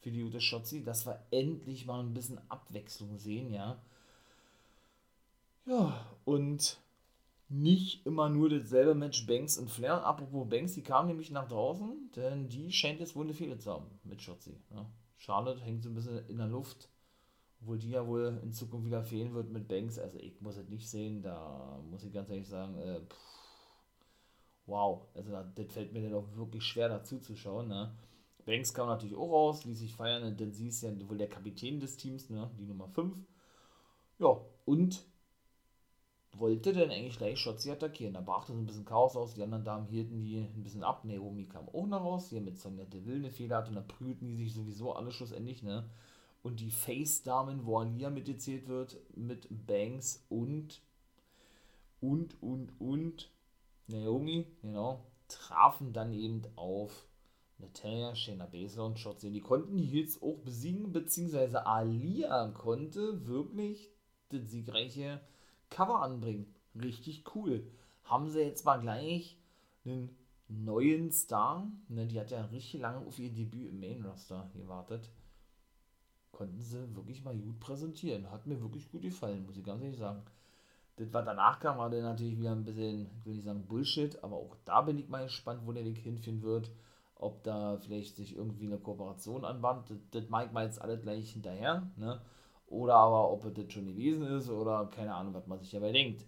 für 0.00 0.10
die 0.10 0.22
Ute 0.22 0.40
Schotzi, 0.40 0.82
dass 0.82 1.06
wir 1.06 1.22
endlich 1.30 1.86
mal 1.86 2.00
ein 2.00 2.14
bisschen 2.14 2.40
Abwechslung 2.48 3.18
sehen, 3.18 3.52
ja. 3.52 3.82
Ja, 5.66 6.06
und 6.24 6.78
nicht 7.48 8.06
immer 8.06 8.28
nur 8.28 8.48
dasselbe 8.48 8.94
Match 8.94 9.26
Banks 9.26 9.58
und 9.58 9.70
Flair. 9.70 10.04
Apropos 10.04 10.48
Banks, 10.48 10.74
die 10.74 10.82
kam 10.82 11.06
nämlich 11.06 11.30
nach 11.30 11.48
draußen, 11.48 12.10
denn 12.16 12.48
die 12.48 12.72
scheint 12.72 13.00
jetzt 13.00 13.14
wohl 13.16 13.24
eine 13.24 13.34
Fehler 13.34 13.58
zu 13.58 13.72
haben 13.72 13.86
mit 14.04 14.22
Schotzi. 14.22 14.56
Ja. 14.72 14.86
Charlotte 15.18 15.60
hängt 15.60 15.82
so 15.82 15.90
ein 15.90 15.94
bisschen 15.94 16.26
in 16.28 16.38
der 16.38 16.46
Luft 16.46 16.88
obwohl 17.60 17.78
die 17.78 17.90
ja 17.90 18.06
wohl 18.06 18.40
in 18.42 18.52
Zukunft 18.52 18.86
wieder 18.86 19.02
fehlen 19.02 19.34
wird 19.34 19.50
mit 19.50 19.68
Banks. 19.68 19.98
Also 19.98 20.18
ich 20.18 20.40
muss 20.40 20.56
es 20.56 20.68
nicht 20.68 20.88
sehen, 20.88 21.22
da 21.22 21.80
muss 21.90 22.04
ich 22.04 22.12
ganz 22.12 22.30
ehrlich 22.30 22.48
sagen, 22.48 22.76
äh, 22.78 23.00
wow, 24.66 25.02
also 25.14 25.32
das 25.54 25.72
fällt 25.72 25.92
mir 25.92 26.02
dann 26.02 26.14
auch 26.14 26.36
wirklich 26.36 26.64
schwer 26.64 26.88
dazu 26.88 27.18
zu 27.18 27.36
schauen. 27.36 27.68
Ne? 27.68 27.94
Banks 28.46 28.72
kam 28.72 28.88
natürlich 28.88 29.16
auch 29.16 29.30
raus, 29.30 29.64
ließ 29.64 29.78
sich 29.78 29.94
feiern, 29.94 30.36
denn 30.36 30.52
sie 30.52 30.68
ist 30.68 30.82
ja 30.82 30.90
wohl 31.08 31.18
der 31.18 31.28
Kapitän 31.28 31.80
des 31.80 31.96
Teams, 31.96 32.30
ne? 32.30 32.50
die 32.58 32.66
Nummer 32.66 32.88
5. 32.88 33.14
Ja, 34.18 34.40
und 34.64 35.02
wollte 36.32 36.72
dann 36.72 36.90
eigentlich 36.90 37.18
gleich 37.18 37.38
Shotzi 37.38 37.70
attackieren. 37.70 38.14
Da 38.14 38.20
brachte 38.20 38.52
so 38.52 38.58
ein 38.58 38.66
bisschen 38.66 38.84
Chaos 38.84 39.16
aus, 39.16 39.34
die 39.34 39.42
anderen 39.42 39.64
Damen 39.64 39.86
hielten 39.86 40.20
die 40.20 40.38
ein 40.38 40.62
bisschen 40.62 40.84
ab. 40.84 41.04
Naomi 41.04 41.46
kam 41.46 41.68
auch 41.68 41.86
noch 41.86 42.02
raus, 42.02 42.28
die 42.28 42.40
mit 42.40 42.58
Sonja 42.58 42.84
Deville 42.84 43.16
eine 43.16 43.30
Fehler 43.30 43.58
hatte 43.58 43.70
und 43.70 43.76
da 43.76 43.82
prügelten 43.82 44.28
die 44.28 44.36
sich 44.36 44.54
sowieso 44.54 44.92
alle 44.92 45.10
schlussendlich, 45.10 45.62
ne? 45.62 45.90
Und 46.42 46.60
die 46.60 46.70
Face-Damen, 46.70 47.66
wo 47.66 47.78
Alia 47.78 48.10
mitgezählt 48.10 48.68
wird, 48.68 48.96
mit 49.14 49.46
Banks 49.66 50.24
und 50.28 50.80
und 52.00 52.42
und 52.42 52.72
und 52.80 53.30
Naomi, 53.88 54.46
genau, 54.62 55.04
trafen 55.28 55.92
dann 55.92 56.12
eben 56.12 56.42
auf 56.56 57.06
Natalia, 57.58 58.14
Shayna 58.14 58.46
Baszler 58.46 58.86
und 58.86 58.98
Shotzi. 58.98 59.30
Die 59.30 59.40
konnten 59.40 59.76
die 59.76 59.84
Heels 59.84 60.22
auch 60.22 60.38
besiegen, 60.38 60.92
beziehungsweise 60.92 61.66
Alia 61.66 62.48
konnte 62.52 63.26
wirklich 63.26 63.90
das 64.30 64.50
siegreiche 64.50 65.20
Cover 65.68 66.00
anbringen. 66.00 66.54
Richtig 66.80 67.24
cool. 67.34 67.66
Haben 68.04 68.30
sie 68.30 68.40
jetzt 68.40 68.64
mal 68.64 68.78
gleich 68.80 69.36
einen 69.84 70.16
neuen 70.48 71.12
Star, 71.12 71.70
ne, 71.88 72.06
die 72.06 72.18
hat 72.18 72.30
ja 72.30 72.44
richtig 72.46 72.80
lange 72.80 73.06
auf 73.06 73.18
ihr 73.18 73.30
Debüt 73.30 73.68
im 73.68 73.80
Main 73.80 74.04
Roster 74.04 74.50
gewartet 74.54 75.10
konnten 76.40 76.58
sie 76.62 76.96
wirklich 76.96 77.22
mal 77.22 77.36
gut 77.36 77.60
präsentieren. 77.60 78.30
Hat 78.30 78.46
mir 78.46 78.58
wirklich 78.62 78.90
gut 78.90 79.02
gefallen, 79.02 79.44
muss 79.44 79.58
ich 79.58 79.64
ganz 79.64 79.82
ehrlich 79.82 79.98
sagen. 79.98 80.22
Das, 80.96 81.12
was 81.12 81.26
danach 81.26 81.60
kam, 81.60 81.76
war 81.76 81.90
dann 81.90 82.00
natürlich 82.00 82.38
wieder 82.38 82.52
ein 82.52 82.64
bisschen, 82.64 83.10
ich 83.18 83.26
will 83.26 83.34
nicht 83.34 83.44
sagen 83.44 83.66
Bullshit, 83.66 84.24
aber 84.24 84.36
auch 84.36 84.56
da 84.64 84.80
bin 84.80 84.98
ich 84.98 85.10
mal 85.10 85.24
gespannt, 85.24 85.60
wo 85.66 85.72
der 85.72 85.84
Weg 85.84 85.98
hinführen 85.98 86.40
wird. 86.40 86.70
Ob 87.16 87.44
da 87.44 87.76
vielleicht 87.76 88.16
sich 88.16 88.36
irgendwie 88.36 88.64
eine 88.64 88.78
Kooperation 88.78 89.44
anbahnt. 89.44 89.90
Das, 89.90 89.98
das 90.12 90.30
mag 90.30 90.50
mal 90.54 90.64
jetzt 90.64 90.80
alle 90.80 90.98
gleich 90.98 91.30
hinterher, 91.30 91.86
ne? 91.96 92.22
Oder 92.68 92.94
aber, 92.94 93.30
ob 93.30 93.42
das 93.54 93.70
schon 93.70 93.84
gewesen 93.84 94.26
ist 94.26 94.48
oder 94.48 94.86
keine 94.86 95.14
Ahnung, 95.14 95.34
was 95.34 95.46
man 95.46 95.58
sich 95.58 95.70
dabei 95.70 95.92
denkt. 95.92 96.24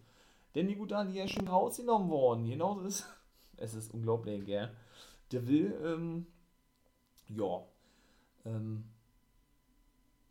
Denn 0.55 0.69
die 0.69 0.77
gute 0.77 1.07
die 1.07 1.21
ist 1.21 1.31
schon 1.31 1.49
rausgenommen 1.49 2.11
worden. 2.11 2.45
Genau 2.47 2.81
ist 2.81 3.07
es. 3.57 3.73
ist 3.73 3.95
unglaublich, 3.95 4.45
gell? 4.45 4.71
Der 5.31 5.47
will, 5.47 5.75
ähm, 5.83 6.27
ja, 7.29 7.63
ähm, 8.45 8.85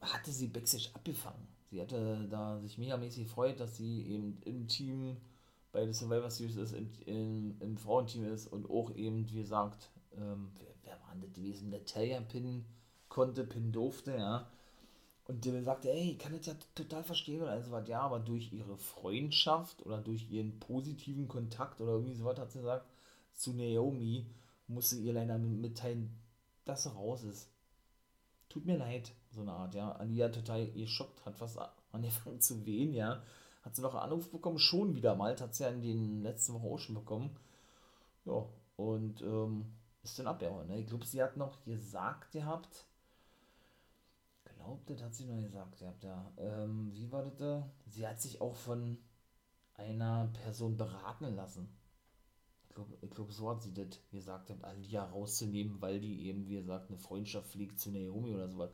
hatte 0.01 0.31
sie 0.31 0.48
Backstage 0.48 0.89
abgefangen. 0.94 1.48
Sie 1.69 1.81
hatte 1.81 2.27
da 2.30 2.59
sich 2.59 2.77
megamäßig 2.77 3.25
gefreut, 3.25 3.59
dass 3.59 3.77
sie 3.77 4.06
eben 4.07 4.42
im 4.42 4.68
Team 4.68 5.18
bei 5.71 5.86
der 5.86 5.94
Survivor 5.94 6.30
Series 6.30 6.57
ist, 6.57 6.74
im, 6.74 6.89
im, 7.06 7.56
im 7.62 7.77
Frauenteam 7.77 8.25
ist 8.25 8.48
und 8.48 8.69
auch 8.69 8.94
eben, 8.95 9.30
wie 9.30 9.42
gesagt, 9.42 9.89
ähm, 10.18 10.51
wer, 10.57 10.68
wer 10.83 11.00
war 11.01 11.13
denn 11.13 11.21
das 11.21 11.33
gewesen? 11.33 11.69
Natalia 11.69 12.19
Pin 12.21 12.65
konnte, 13.07 13.45
Pin 13.45 13.71
durfte, 13.71 14.15
ja. 14.18 14.50
Und 15.25 15.45
der 15.45 15.63
sagte, 15.63 15.89
ey, 15.89 16.12
ich 16.12 16.19
kann 16.19 16.36
das 16.36 16.47
ja 16.47 16.56
total 16.75 17.04
verstehen 17.04 17.44
also 17.44 17.71
was, 17.71 17.88
ja, 17.88 18.01
aber 18.01 18.19
durch 18.19 18.51
ihre 18.51 18.77
Freundschaft 18.77 19.86
oder 19.86 20.00
durch 20.00 20.30
ihren 20.30 20.59
positiven 20.59 21.27
Kontakt 21.30 21.80
oder 21.80 21.94
irgendwie 21.94 22.15
sowas 22.15 22.37
hat 22.37 22.52
sie 22.52 22.59
gesagt, 22.59 22.85
zu 23.31 23.54
Naomi 23.54 24.26
musste 24.68 24.97
ihr 24.97 25.14
leider 25.14 25.37
mitteilen, 25.37 26.18
dass 26.66 26.83
sie 26.83 26.90
raus 26.90 27.23
ist. 27.23 27.49
Tut 28.52 28.66
mir 28.66 28.78
leid 28.78 29.14
so 29.30 29.42
eine 29.42 29.54
Art, 29.54 29.76
ja. 29.76 29.94
Alia 29.94 30.28
total 30.28 30.68
geschockt, 30.72 31.26
hat 31.26 31.38
fast 31.38 31.58
angefangen 31.94 32.42
zu 32.42 32.66
wehen, 32.66 32.94
ja. 32.94 33.24
Hat 33.64 33.76
sie 33.76 33.81
noch 33.81 33.94
einen 33.94 34.04
Anruf 34.04 34.30
bekommen, 34.30 34.60
schon 34.60 34.94
wieder 34.94 35.16
mal, 35.16 35.40
hat 35.40 35.56
sie 35.56 35.64
ja 35.64 35.70
in 35.70 35.81
den 35.81 36.22
letzten 36.22 36.54
Wochen 36.54 36.68
auch 36.68 36.78
schon 36.78 36.96
bekommen. 36.96 37.34
Ja, 38.26 38.46
und 38.76 39.22
ähm, 39.22 39.66
ist 40.04 40.20
dann 40.20 40.28
abgehauen, 40.28 40.68
ne? 40.68 40.80
Ich 40.80 40.88
glaube, 40.88 41.06
sie 41.06 41.24
hat 41.24 41.38
noch 41.38 41.64
gesagt 41.64 42.34
gehabt, 42.34 42.86
glaubt, 44.44 44.90
das 44.90 45.02
hat 45.02 45.16
sie 45.16 45.26
noch 45.26 45.42
gesagt 45.42 45.80
gehabt, 45.80 46.04
ja. 46.04 46.31
Ähm, 46.38 46.92
wie 46.94 47.10
war 47.10 47.24
das 47.24 47.38
da? 47.38 47.70
Sie 47.88 48.06
hat 48.06 48.20
sich 48.20 48.42
auch 48.42 48.56
von 48.56 48.98
einer 49.76 50.30
Person 50.44 50.76
beraten 50.76 51.36
lassen. 51.36 51.70
Ich 52.71 52.75
glaube, 52.75 53.07
glaub, 53.13 53.31
so 53.33 53.49
hat 53.49 53.61
sie 53.61 53.73
das 53.73 53.99
gesagt, 54.11 54.51
Alia 54.63 55.04
rauszunehmen, 55.04 55.81
weil 55.81 55.99
die 55.99 56.28
eben, 56.28 56.47
wie 56.47 56.56
gesagt, 56.56 56.90
eine 56.90 56.97
Freundschaft 56.97 57.51
fliegt 57.51 57.80
zu 57.80 57.92
Naomi 57.92 58.33
oder 58.33 58.47
sowas 58.47 58.71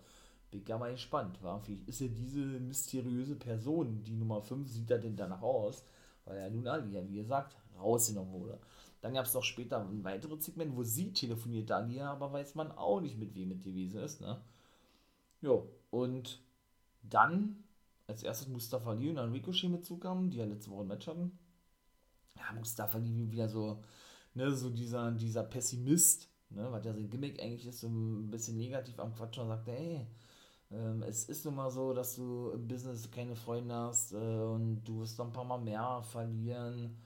bin 0.51 0.63
ja 0.65 0.77
mal 0.77 0.91
gespannt. 0.91 1.41
War. 1.41 1.59
Vielleicht 1.59 1.87
ist 1.87 2.01
ja 2.01 2.07
diese 2.07 2.39
mysteriöse 2.39 3.35
Person, 3.35 4.03
die 4.03 4.15
Nummer 4.15 4.41
5, 4.41 4.69
sieht 4.69 4.91
er 4.91 4.99
denn 4.99 5.15
danach 5.15 5.41
aus, 5.41 5.83
weil 6.25 6.37
er 6.37 6.49
nun 6.49 6.67
Alia, 6.67 7.07
wie 7.07 7.17
gesagt, 7.17 7.55
rausgenommen 7.77 8.33
wurde. 8.33 8.59
Dann 9.01 9.13
gab 9.13 9.25
es 9.25 9.33
noch 9.33 9.43
später 9.43 9.79
ein 9.79 10.03
weiteres 10.03 10.45
Segment, 10.45 10.75
wo 10.75 10.83
sie 10.83 11.13
telefoniert, 11.13 11.71
Alia, 11.71 12.11
aber 12.11 12.33
weiß 12.33 12.55
man 12.55 12.71
auch 12.71 12.99
nicht, 12.99 13.17
mit 13.17 13.35
wem 13.35 13.49
mit 13.49 13.63
gewesen 13.63 14.01
ist. 14.01 14.21
Ne? 14.21 14.41
Jo, 15.41 15.69
und 15.91 16.41
dann 17.03 17.63
als 18.07 18.23
erstes 18.23 18.47
Mustafa 18.47 18.91
Ali 18.91 19.09
und 19.09 19.15
dann 19.17 19.31
Ricochet 19.31 19.69
mit 19.69 19.85
zukamen, 19.85 20.29
die 20.29 20.37
ja 20.37 20.45
letzte 20.45 20.71
Woche 20.71 20.81
ein 20.81 20.87
Match 20.87 21.07
hatten. 21.07 21.37
Ja, 22.37 22.53
Mustafa 22.55 22.97
Ali 22.97 23.31
wieder 23.31 23.49
so, 23.49 23.79
ne, 24.35 24.51
so 24.55 24.69
dieser, 24.69 25.11
dieser 25.11 25.43
Pessimist, 25.43 26.29
ne, 26.49 26.67
was 26.71 26.85
ja 26.85 26.93
sein 26.93 27.09
Gimmick 27.09 27.41
eigentlich 27.41 27.67
ist, 27.67 27.81
so 27.81 27.87
ein 27.87 28.29
bisschen 28.31 28.57
negativ 28.57 28.99
am 28.99 29.13
Quatsch 29.15 29.37
und 29.39 29.47
sagt, 29.47 29.67
ey, 29.67 30.07
ähm, 30.71 31.03
es 31.03 31.25
ist 31.25 31.45
nun 31.45 31.55
mal 31.55 31.69
so, 31.71 31.93
dass 31.93 32.15
du 32.15 32.51
im 32.51 32.67
Business 32.67 33.09
keine 33.11 33.35
Freunde 33.35 33.73
hast 33.75 34.13
äh, 34.13 34.17
und 34.17 34.83
du 34.83 34.99
wirst 35.01 35.17
noch 35.17 35.27
ein 35.27 35.33
paar 35.33 35.45
Mal 35.45 35.59
mehr 35.59 36.01
verlieren. 36.03 36.97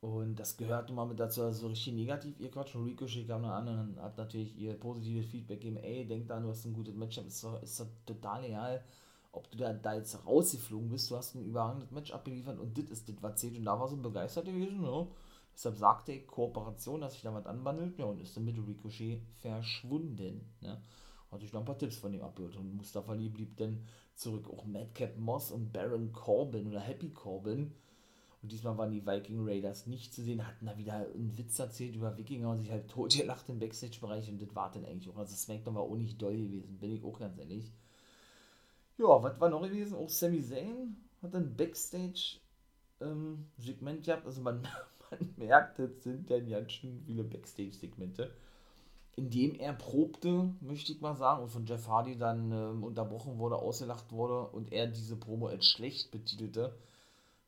Und 0.00 0.36
das 0.36 0.56
gehört 0.56 0.88
nun 0.88 0.96
mal 0.96 1.06
mit 1.06 1.18
dazu, 1.18 1.42
also 1.42 1.66
richtig 1.68 1.94
negativ 1.94 2.38
ihr 2.40 2.50
Quatsch. 2.50 2.74
Und 2.76 2.84
Ricochet 2.86 3.26
kam 3.26 3.42
dann 3.42 3.68
an 3.68 3.90
und 3.90 4.00
hat 4.00 4.16
natürlich 4.16 4.56
ihr 4.56 4.74
positives 4.78 5.26
Feedback 5.26 5.60
gegeben, 5.60 5.76
ey, 5.78 6.06
denk 6.06 6.28
da, 6.28 6.38
du 6.40 6.48
hast 6.50 6.64
ein 6.66 6.72
gutes 6.72 6.94
Matchup, 6.94 7.26
ist 7.26 7.42
doch, 7.42 7.62
ist 7.62 7.80
doch 7.80 7.88
total 8.06 8.44
egal, 8.44 8.84
ob 9.38 9.50
du 9.50 9.58
da, 9.58 9.72
da 9.72 9.94
jetzt 9.94 10.26
rausgeflogen 10.26 10.88
bist, 10.88 11.10
du 11.10 11.16
hast 11.16 11.34
ein 11.34 11.44
überragendes 11.44 11.90
Match 11.90 12.12
abgeliefert 12.12 12.58
und 12.58 12.76
das 12.76 12.90
ist 12.90 13.08
das, 13.08 13.16
was 13.22 13.40
zählt. 13.40 13.56
Und 13.56 13.64
da 13.64 13.78
war 13.78 13.88
so 13.88 13.96
begeistert 13.96 14.46
gewesen, 14.46 14.80
ne? 14.80 15.06
Deshalb 15.54 15.76
sagte 15.76 16.12
ich 16.12 16.26
Kooperation, 16.26 17.00
dass 17.00 17.14
sich 17.14 17.22
da 17.22 17.34
was 17.34 17.46
anwandelt, 17.46 17.98
ja, 17.98 18.04
und 18.04 18.20
ist 18.20 18.36
dann 18.36 18.44
mit 18.44 18.56
Ricochet 18.56 19.20
verschwunden, 19.40 20.52
ne? 20.60 20.80
Hatte 21.30 21.44
ich 21.44 21.52
noch 21.52 21.60
ein 21.60 21.66
paar 21.66 21.78
Tipps 21.78 21.96
von 21.96 22.12
ihm 22.12 22.22
abgehört 22.22 22.56
und 22.56 22.74
Mustafa 22.74 23.12
Lee 23.12 23.28
blieb 23.28 23.56
dann 23.56 23.84
zurück. 24.14 24.48
Auch 24.50 24.64
Madcap 24.64 25.18
Moss 25.18 25.50
und 25.50 25.72
Baron 25.72 26.12
Corbin 26.12 26.68
oder 26.68 26.80
Happy 26.80 27.10
Corbin. 27.10 27.74
Und 28.40 28.52
diesmal 28.52 28.78
waren 28.78 28.92
die 28.92 29.04
Viking 29.04 29.46
Raiders 29.46 29.86
nicht 29.86 30.14
zu 30.14 30.22
sehen, 30.22 30.46
hatten 30.46 30.66
da 30.66 30.78
wieder 30.78 30.94
einen 30.94 31.36
Witz 31.36 31.58
erzählt 31.58 31.96
über 31.96 32.16
Wikinger 32.16 32.50
und 32.50 32.60
sich 32.60 32.70
halt 32.70 32.88
tot 32.88 33.14
gelacht 33.14 33.48
im 33.48 33.58
Backstage-Bereich 33.58 34.28
und 34.30 34.40
das 34.40 34.54
war 34.54 34.70
dann 34.70 34.84
eigentlich 34.84 35.12
auch. 35.12 35.18
Also 35.18 35.34
SmackDown 35.34 35.74
war 35.74 35.82
auch 35.82 35.96
nicht 35.96 36.22
doll 36.22 36.36
gewesen, 36.36 36.78
bin 36.78 36.92
ich 36.92 37.04
auch 37.04 37.18
ganz 37.18 37.36
ehrlich. 37.36 37.72
Ja, 38.98 39.22
was 39.22 39.40
war 39.40 39.48
noch 39.48 39.62
gewesen? 39.62 39.96
Auch 39.96 40.08
Sami 40.08 40.42
Zayn 40.42 40.96
hat 41.22 41.32
ein 41.34 41.56
Backstage-Segment 41.56 43.98
ähm, 43.98 44.02
gehabt. 44.02 44.26
Also 44.26 44.42
man, 44.42 44.62
man 45.10 45.34
merkt, 45.36 45.78
es 45.78 46.02
sind 46.02 46.28
dann 46.30 46.48
ganz 46.48 46.72
schön 46.72 47.00
viele 47.06 47.22
Backstage-Segmente. 47.22 48.34
In 49.14 49.30
dem 49.30 49.54
er 49.54 49.72
probte, 49.72 50.52
möchte 50.60 50.92
ich 50.92 51.00
mal 51.00 51.14
sagen, 51.14 51.44
und 51.44 51.50
von 51.50 51.66
Jeff 51.66 51.86
Hardy 51.88 52.18
dann 52.18 52.52
ähm, 52.52 52.84
unterbrochen 52.84 53.38
wurde, 53.38 53.56
ausgelacht 53.56 54.12
wurde 54.12 54.48
und 54.48 54.72
er 54.72 54.88
diese 54.88 55.16
Promo 55.16 55.46
als 55.46 55.66
schlecht 55.66 56.10
betitelte 56.10 56.76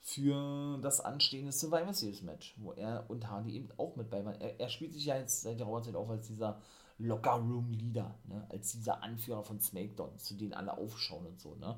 für 0.00 0.78
das 0.80 1.00
anstehende 1.00 1.52
Survivor 1.52 1.92
Series 1.92 2.22
Match, 2.22 2.54
wo 2.58 2.72
er 2.72 3.04
und 3.08 3.28
Hardy 3.28 3.54
eben 3.54 3.68
auch 3.76 3.96
mit 3.96 4.10
bei 4.10 4.24
waren. 4.24 4.40
Er, 4.40 4.58
er 4.58 4.68
spielt 4.68 4.94
sich 4.94 5.04
ja 5.04 5.16
jetzt 5.16 5.42
seit 5.42 5.60
der 5.60 5.66
Zeit 5.82 5.94
auf 5.94 6.10
als 6.10 6.26
dieser 6.26 6.60
Locker 7.00 7.36
Room 7.36 7.72
Leader, 7.72 8.14
ne? 8.28 8.46
als 8.50 8.72
dieser 8.72 9.02
Anführer 9.02 9.42
von 9.42 9.58
SmackDown, 9.58 10.18
zu 10.18 10.34
denen 10.34 10.52
alle 10.52 10.76
aufschauen 10.76 11.26
und 11.26 11.40
so, 11.40 11.54
ne? 11.54 11.76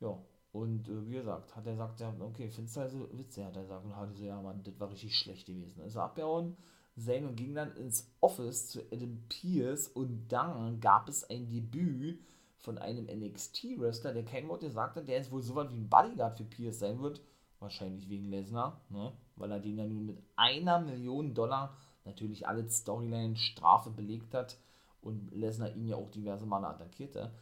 Ja, 0.00 0.18
und 0.52 0.88
äh, 0.88 1.06
wie 1.06 1.12
gesagt, 1.12 1.54
hat 1.54 1.66
er 1.66 1.72
gesagt, 1.72 2.00
ja, 2.00 2.14
okay, 2.20 2.48
findest 2.48 2.76
du 2.76 2.80
also 2.80 3.08
Witze, 3.12 3.44
hat 3.44 3.56
er 3.56 3.62
gesagt, 3.62 3.84
und 3.84 3.94
Hardy 3.94 4.14
so, 4.14 4.24
ja, 4.24 4.40
Mann, 4.40 4.62
das 4.62 4.78
war 4.80 4.90
richtig 4.90 5.16
schlecht 5.16 5.46
gewesen. 5.46 5.82
Also 5.82 6.00
abgehauen, 6.00 6.56
Zane 6.96 7.28
und 7.28 7.36
ging 7.36 7.54
dann 7.54 7.76
ins 7.76 8.10
Office 8.20 8.68
zu 8.68 8.80
Adam 8.90 9.22
Pierce 9.28 9.88
und 9.88 10.28
dann 10.28 10.80
gab 10.80 11.08
es 11.08 11.28
ein 11.28 11.48
Debüt 11.48 12.20
von 12.56 12.78
einem 12.78 13.06
NXT-Wrestler, 13.06 14.14
der 14.14 14.24
kein 14.24 14.48
Wort 14.48 14.62
gesagt 14.62 14.96
hat, 14.96 15.06
der 15.06 15.16
jetzt 15.16 15.30
wohl 15.30 15.42
so 15.42 15.54
was 15.54 15.70
wie 15.70 15.76
ein 15.76 15.88
Bodyguard 15.88 16.38
für 16.38 16.44
Pierce 16.44 16.80
sein 16.80 17.00
wird, 17.00 17.20
wahrscheinlich 17.60 18.08
wegen 18.08 18.30
Lesnar, 18.30 18.80
ne? 18.88 19.12
weil 19.36 19.52
er 19.52 19.60
den 19.60 19.78
ja 19.78 19.86
nun 19.86 20.06
mit 20.06 20.18
einer 20.36 20.80
Million 20.80 21.34
Dollar 21.34 21.76
natürlich 22.08 22.48
alle 22.48 22.68
Storyline-Strafe 22.68 23.90
belegt 23.90 24.34
hat 24.34 24.58
und 25.00 25.30
Lesnar 25.32 25.74
ihn 25.74 25.86
ja 25.86 25.96
auch 25.96 26.10
diverse 26.10 26.46
Male 26.46 26.66
attackierte. 26.66 27.32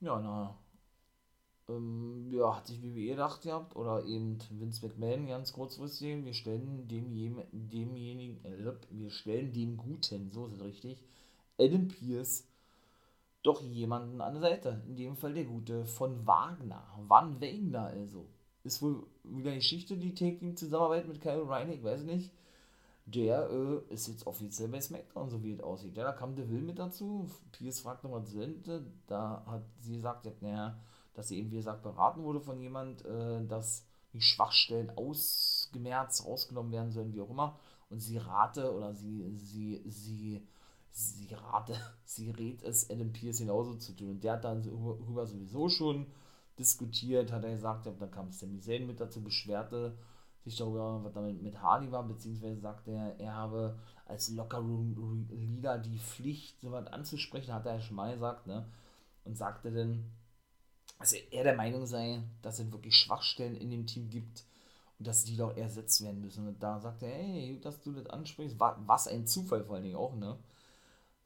Ja, 0.00 0.20
na, 0.20 0.56
ähm, 1.68 2.30
ja, 2.30 2.56
hat 2.56 2.66
sich 2.66 2.82
WWE 2.82 3.06
gedacht 3.06 3.42
gehabt, 3.42 3.74
oder 3.76 4.04
eben 4.04 4.38
Vince 4.50 4.86
McMahon 4.86 5.26
ganz 5.26 5.52
kurzfristig, 5.52 6.24
wir 6.24 6.34
stellen 6.34 6.86
dem, 6.86 7.12
demjenigen, 7.52 8.44
äh, 8.44 8.72
wir 8.90 9.10
stellen 9.10 9.52
dem 9.52 9.76
Guten, 9.76 10.30
so 10.30 10.46
ist 10.46 10.54
es 10.54 10.62
richtig, 10.62 11.02
Adam 11.58 11.88
Pierce 11.88 12.46
doch 13.42 13.62
jemanden 13.62 14.20
an 14.20 14.34
der 14.34 14.42
Seite. 14.42 14.82
In 14.88 14.96
dem 14.96 15.16
Fall 15.16 15.32
der 15.32 15.44
Gute 15.44 15.86
von 15.86 16.26
Wagner. 16.26 16.84
Van 17.06 17.40
Wagner 17.40 17.86
also. 17.86 18.26
Ist 18.64 18.82
wohl 18.82 19.06
wieder 19.22 19.54
Geschichte, 19.54 19.96
die 19.96 20.14
Taking-Zusammenarbeit 20.14 21.06
mit 21.06 21.20
Kyle 21.20 21.42
Ryan, 21.42 21.70
ich 21.70 21.82
nicht 22.04 22.32
der 23.06 23.48
äh, 23.50 23.94
ist 23.94 24.08
jetzt 24.08 24.26
offiziell 24.26 24.68
bei 24.68 24.80
SmackDown, 24.80 25.30
so 25.30 25.42
wie 25.42 25.52
es 25.52 25.60
aussieht. 25.60 25.96
Ja, 25.96 26.04
da 26.04 26.12
kam 26.12 26.34
Deville 26.34 26.62
mit 26.62 26.78
dazu. 26.78 27.30
Pierce 27.52 27.80
fragt 27.80 28.02
nochmal 28.02 28.22
was 28.22 28.30
sind. 28.30 28.68
Da 29.06 29.44
hat 29.46 29.62
sie 29.78 29.94
gesagt, 29.94 30.26
ja, 30.26 30.32
naja, 30.40 30.80
dass 31.14 31.28
sie 31.28 31.38
eben, 31.38 31.50
wie 31.52 31.56
gesagt, 31.56 31.82
beraten 31.82 32.24
wurde 32.24 32.40
von 32.40 32.60
jemand, 32.60 33.04
äh, 33.04 33.46
dass 33.46 33.86
die 34.12 34.20
Schwachstellen 34.20 34.90
ausgemerzt, 34.96 36.26
rausgenommen 36.26 36.72
werden 36.72 36.90
sollen, 36.90 37.12
wie 37.12 37.20
auch 37.20 37.30
immer. 37.30 37.56
Und 37.90 38.00
sie 38.00 38.18
rate 38.18 38.74
oder 38.74 38.92
sie, 38.92 39.30
sie, 39.36 39.82
sie, 39.86 40.44
sie 40.90 41.28
rate, 41.32 41.76
sie 42.04 42.30
rät 42.30 42.64
es, 42.64 42.90
Adam 42.90 43.12
Pierce 43.12 43.38
genauso 43.38 43.76
zu 43.76 43.92
tun. 43.92 44.10
Und 44.10 44.24
der 44.24 44.32
hat 44.32 44.44
dann 44.44 44.62
darüber 44.62 45.26
sowieso 45.26 45.68
schon 45.68 46.06
diskutiert, 46.58 47.30
hat 47.30 47.44
er 47.44 47.50
gesagt, 47.50 47.86
ja, 47.86 47.92
dann 47.92 48.10
kam 48.10 48.32
Sami 48.32 48.58
Zayn 48.58 48.86
mit 48.86 48.98
dazu, 48.98 49.22
beschwerte 49.22 49.96
sich 50.46 50.56
darüber, 50.56 51.02
was 51.02 51.12
damit 51.12 51.42
mit 51.42 51.60
Hardy 51.60 51.90
war, 51.90 52.04
beziehungsweise 52.04 52.60
sagte 52.60 52.92
er, 52.92 53.18
er 53.18 53.34
habe 53.34 53.76
als 54.06 54.30
Lockerroom-Leader 54.30 55.78
die 55.78 55.98
Pflicht, 55.98 56.60
sowas 56.60 56.86
anzusprechen, 56.86 57.52
hat 57.52 57.66
er 57.66 57.74
ja 57.74 57.80
schon 57.80 57.96
mal 57.96 58.12
gesagt, 58.12 58.46
ne? 58.46 58.64
Und 59.24 59.36
sagte 59.36 59.72
dann, 59.72 60.04
dass 61.00 61.12
er 61.12 61.42
der 61.42 61.56
Meinung 61.56 61.84
sei, 61.84 62.22
dass 62.42 62.60
es 62.60 62.70
wirklich 62.70 62.94
Schwachstellen 62.94 63.56
in 63.56 63.70
dem 63.70 63.86
Team 63.86 64.08
gibt 64.08 64.44
und 64.98 65.08
dass 65.08 65.24
die 65.24 65.36
doch 65.36 65.56
ersetzt 65.56 66.02
werden 66.04 66.20
müssen. 66.20 66.46
Und 66.46 66.62
da 66.62 66.78
sagte 66.78 67.06
er, 67.06 67.22
hey, 67.22 67.60
dass 67.60 67.80
du 67.80 67.92
das 67.92 68.06
ansprichst, 68.06 68.56
was 68.60 69.08
ein 69.08 69.26
Zufall 69.26 69.64
vor 69.64 69.74
allen 69.74 69.84
Dingen 69.84 69.96
auch, 69.96 70.14
ne? 70.14 70.38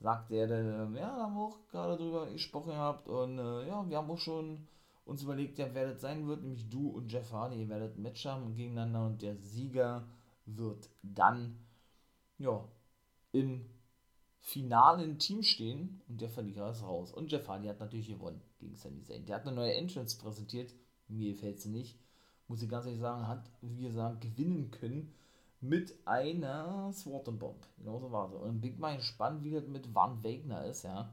Sagte 0.01 0.35
er 0.37 0.47
dann, 0.47 0.97
ja, 0.97 1.15
da 1.15 1.25
haben 1.25 1.35
wir 1.35 1.43
auch 1.43 1.59
gerade 1.71 1.99
drüber 1.99 2.31
gesprochen 2.31 2.71
gehabt 2.71 3.07
und 3.07 3.39
äh, 3.39 3.69
ja, 3.69 3.87
wir 3.87 3.99
haben 3.99 4.11
auch 4.11 4.19
schon 4.19 4.67
uns 5.11 5.25
überlegt, 5.25 5.59
ja, 5.59 5.69
wer 5.73 5.91
das 5.91 6.01
sein 6.01 6.29
wird, 6.29 6.43
nämlich 6.43 6.69
du 6.71 6.89
und 6.89 7.11
Jeff 7.11 7.33
Hardy, 7.33 7.61
ihr 7.61 7.69
werdet 7.69 7.97
ein 7.97 8.03
Match 8.03 8.25
haben 8.27 8.55
gegeneinander 8.55 9.07
und 9.07 9.23
der 9.23 9.37
Sieger 9.37 10.07
wird 10.47 10.89
dann, 11.03 11.59
ja, 12.39 12.65
im 13.33 13.67
finalen 14.39 15.19
Team 15.19 15.43
stehen 15.43 16.01
und 16.09 16.21
der 16.21 16.29
Verlierer 16.29 16.71
ist 16.71 16.85
raus. 16.85 17.13
Und 17.13 17.31
Jeff 17.33 17.49
Hardy 17.49 17.67
hat 17.67 17.81
natürlich 17.81 18.07
gewonnen 18.07 18.41
gegen 18.61 18.77
Sami 18.77 19.03
Zayn. 19.03 19.27
Der 19.27 19.37
hat 19.37 19.47
eine 19.47 19.57
neue 19.57 19.75
Entrance 19.75 20.17
präsentiert, 20.17 20.73
mir 21.09 21.33
gefällt 21.33 21.61
sie 21.61 21.71
nicht, 21.71 21.99
muss 22.47 22.63
ich 22.63 22.69
ganz 22.69 22.87
ehrlich 22.87 23.01
sagen, 23.01 23.27
hat, 23.27 23.51
wie 23.63 23.83
gesagt, 23.83 24.21
gewinnen 24.21 24.71
können 24.71 25.13
mit 25.61 25.93
einer 26.07 26.93
Sword 26.93 27.37
Bomb. 27.37 27.67
Genauso 27.79 28.13
war 28.13 28.29
es. 28.29 28.35
Und 28.35 28.61
bin 28.61 28.79
mal 28.79 28.97
gespannt, 28.97 29.43
wie 29.43 29.51
das 29.51 29.67
mit 29.67 29.93
Van 29.93 30.23
Wagner 30.23 30.65
ist, 30.67 30.85
ja 30.85 31.13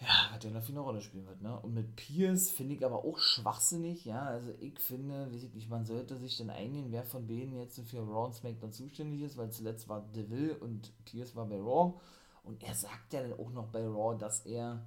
ja, 0.00 0.38
der 0.38 0.52
dafür 0.52 0.74
eine 0.74 0.80
Rolle 0.80 1.02
spielen 1.02 1.26
wird, 1.26 1.42
ne? 1.42 1.60
Und 1.60 1.74
mit 1.74 1.94
Pierce 1.94 2.50
finde 2.50 2.74
ich 2.74 2.84
aber 2.84 3.04
auch 3.04 3.18
schwachsinnig, 3.18 4.06
ja. 4.06 4.22
Also 4.22 4.52
ich 4.58 4.78
finde, 4.78 5.30
weiß 5.30 5.42
ich 5.42 5.54
nicht, 5.54 5.68
man 5.68 5.84
sollte 5.84 6.16
sich 6.16 6.38
dann 6.38 6.48
einigen, 6.48 6.90
wer 6.90 7.04
von 7.04 7.26
beiden 7.26 7.54
jetzt 7.58 7.78
für 7.82 7.98
Raw 7.98 8.26
und 8.26 8.34
SmackDown 8.34 8.72
zuständig 8.72 9.20
ist, 9.20 9.36
weil 9.36 9.50
zuletzt 9.50 9.88
war 9.88 10.00
Deville 10.00 10.56
und 10.56 10.92
Pierce 11.04 11.36
war 11.36 11.46
bei 11.46 11.58
Raw. 11.58 12.00
Und 12.44 12.62
er 12.62 12.74
sagt 12.74 13.12
ja 13.12 13.20
dann 13.20 13.38
auch 13.38 13.50
noch 13.50 13.68
bei 13.68 13.86
Raw, 13.86 14.16
dass 14.18 14.46
er, 14.46 14.86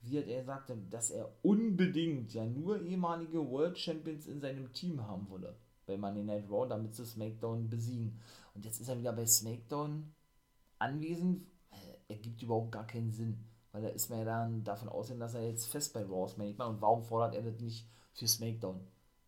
wie 0.00 0.18
hat 0.18 0.26
er 0.26 0.40
gesagt, 0.40 0.72
dass 0.90 1.10
er 1.10 1.32
unbedingt 1.42 2.34
ja 2.34 2.44
nur 2.44 2.82
ehemalige 2.82 3.48
World 3.48 3.78
Champions 3.78 4.26
in 4.26 4.40
seinem 4.40 4.72
Team 4.72 5.06
haben 5.06 5.30
wolle. 5.30 5.56
Bei 5.86 5.96
Monday 5.96 6.24
Night 6.24 6.50
Raw, 6.50 6.68
damit 6.68 6.96
sie 6.96 7.06
SmackDown 7.06 7.70
besiegen. 7.70 8.18
Und 8.54 8.64
jetzt 8.64 8.80
ist 8.80 8.88
er 8.88 8.98
wieder 8.98 9.12
bei 9.12 9.24
SmackDown 9.24 10.12
anwesend. 10.80 11.46
Äh, 11.70 12.12
ergibt 12.12 12.42
überhaupt 12.42 12.72
gar 12.72 12.86
keinen 12.86 13.12
Sinn 13.12 13.47
weil 13.78 13.90
da 13.90 13.94
ist 13.94 14.10
man 14.10 14.18
ja 14.18 14.24
dann 14.24 14.64
davon 14.64 14.88
ausgehen, 14.88 15.20
dass 15.20 15.34
er 15.34 15.46
jetzt 15.46 15.66
fest 15.66 15.94
bei 15.94 16.02
Raw 16.02 16.26
ist, 16.26 16.36
meine 16.36 16.50
ich 16.50 16.58
mal. 16.58 16.66
Und 16.66 16.80
warum 16.80 17.04
fordert 17.04 17.36
er 17.36 17.42
das 17.42 17.60
nicht 17.60 17.86
für 18.12 18.26
SmackDown? 18.26 18.80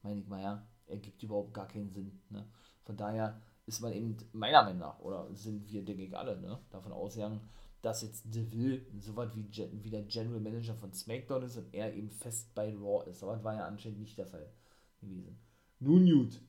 Meine 0.03 0.21
ich 0.21 0.27
mal, 0.27 0.43
ja. 0.43 0.67
Ergibt 0.87 1.23
überhaupt 1.23 1.55
gar 1.55 1.69
keinen 1.69 1.91
Sinn. 1.91 2.21
Ne? 2.31 2.45
Von 2.83 2.97
daher 2.97 3.41
ist 3.67 3.81
man 3.81 3.93
eben 3.93 4.17
meiner 4.33 4.65
Meinung 4.65 4.81
nach, 4.81 4.99
oder 4.99 5.33
sind 5.35 5.71
wir, 5.71 5.85
denke 5.85 6.03
ich, 6.03 6.19
alle, 6.19 6.41
ne? 6.41 6.59
davon 6.71 6.91
ausgegangen, 6.91 7.41
dass 7.81 8.03
jetzt 8.03 8.25
Deville 8.35 8.85
so 8.99 9.15
weit 9.15 9.37
wie, 9.37 9.49
wie 9.85 9.91
der 9.91 10.03
General 10.03 10.41
Manager 10.41 10.75
von 10.75 10.93
SmackDown 10.93 11.45
ist 11.45 11.57
und 11.57 11.73
er 11.73 11.95
eben 11.95 12.11
fest 12.11 12.53
bei 12.57 12.75
Raw 12.75 13.09
ist. 13.09 13.23
Aber 13.23 13.35
das 13.35 13.45
war 13.45 13.55
ja 13.55 13.67
anscheinend 13.67 14.01
nicht 14.01 14.19
der 14.19 14.27
Fall 14.27 14.53
gewesen. 15.01 15.39
Nun 15.79 16.05
gut. 16.05 16.43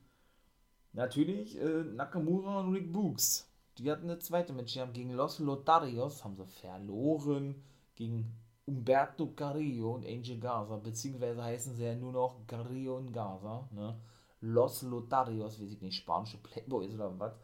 Natürlich 0.92 1.56
äh, 1.58 1.84
Nakamura 1.84 2.60
und 2.60 2.74
Rick 2.74 2.92
Books. 2.92 3.48
Die 3.78 3.90
hatten 3.90 4.10
eine 4.10 4.18
zweite 4.18 4.52
Match. 4.52 4.74
Die 4.74 4.80
haben 4.80 4.92
gegen 4.92 5.12
Los 5.12 5.38
Lotarios 5.38 6.24
haben 6.24 6.36
sie 6.36 6.44
verloren 6.46 7.62
gegen 7.94 8.34
Umberto 8.66 9.26
Carrillo 9.28 9.94
und 9.94 10.06
Angel 10.06 10.38
Garza, 10.38 10.76
beziehungsweise 10.76 11.42
heißen 11.42 11.76
sie 11.76 11.84
ja 11.84 11.94
nur 11.94 12.12
noch 12.12 12.46
Carrillo 12.46 12.96
und 12.96 13.12
Garza, 13.12 13.68
ne? 13.72 13.96
Los 14.40 14.82
Lotarios, 14.82 15.60
weiß 15.60 15.72
ich 15.72 15.80
nicht, 15.80 15.96
spanische 15.96 16.38
Playboys 16.38 16.94
oder 16.94 17.18
was. 17.18 17.34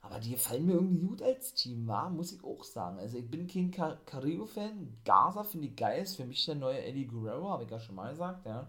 Aber 0.00 0.20
die 0.20 0.30
gefallen 0.30 0.66
mir 0.66 0.74
irgendwie 0.74 1.06
gut 1.06 1.22
als 1.22 1.54
Team, 1.54 1.86
war, 1.88 2.10
muss 2.10 2.32
ich 2.32 2.44
auch 2.44 2.62
sagen. 2.64 2.98
Also 2.98 3.18
ich 3.18 3.28
bin 3.28 3.46
kein 3.48 3.70
Car 3.70 3.98
Carrillo-Fan. 4.06 4.98
Garza 5.04 5.42
finde 5.44 5.68
ich 5.68 5.76
geil, 5.76 6.02
ist 6.02 6.16
für 6.16 6.24
mich 6.24 6.44
der 6.44 6.54
neue 6.54 6.82
Eddie 6.84 7.06
Guerrero, 7.06 7.50
habe 7.50 7.64
ich 7.64 7.70
ja 7.70 7.80
schon 7.80 7.96
mal 7.96 8.10
gesagt, 8.10 8.46
ja. 8.46 8.68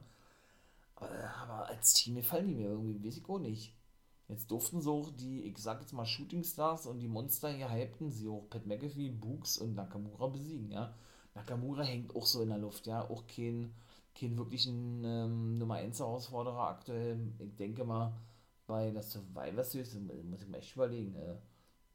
Aber, 0.96 1.68
als 1.68 1.94
Team 1.94 2.16
gefallen 2.16 2.48
die 2.48 2.56
mir 2.56 2.70
irgendwie, 2.70 3.06
weiß 3.06 3.18
ich 3.18 3.30
auch 3.30 3.40
nicht. 3.40 3.74
Jetzt 4.28 4.52
durften 4.52 4.82
sie 4.82 4.90
auch 4.92 5.10
die, 5.12 5.44
ich 5.44 5.58
sag 5.58 5.80
jetzt 5.82 5.94
mal, 5.94 6.06
Shooting 6.06 6.44
Stars 6.44 6.86
und 6.88 7.00
die 7.00 7.08
Monster 7.08 7.50
hier 7.50 7.72
hypten, 7.72 8.12
sie 8.12 8.28
auch 8.28 8.48
Pat 8.50 8.66
McAfee, 8.68 9.10
Books 9.10 9.58
und 9.58 9.76
Nakamura 9.76 10.28
besiegen, 10.28 10.72
ja. 10.72 10.94
Nakamura 11.40 11.84
hängt 11.84 12.16
auch 12.16 12.26
so 12.26 12.42
in 12.42 12.50
der 12.50 12.58
Luft, 12.58 12.88
ja. 12.88 13.10
Auch 13.10 13.24
kein, 13.28 13.74
kein 14.14 14.38
wirklichen 14.38 15.04
ähm, 15.06 15.58
Nummer 15.58 15.76
1 15.76 16.00
Herausforderer 16.00 16.70
aktuell. 16.70 17.18
Ich 17.40 17.56
denke 17.56 17.84
mal, 17.84 18.14
bei 18.68 18.92
der 18.92 19.04
Survivor 19.04 19.64
Series, 19.64 19.96
muss 19.96 20.42
ich 20.42 20.48
mir 20.48 20.58
echt 20.58 20.76
überlegen, 20.76 21.16
äh, 21.16 21.36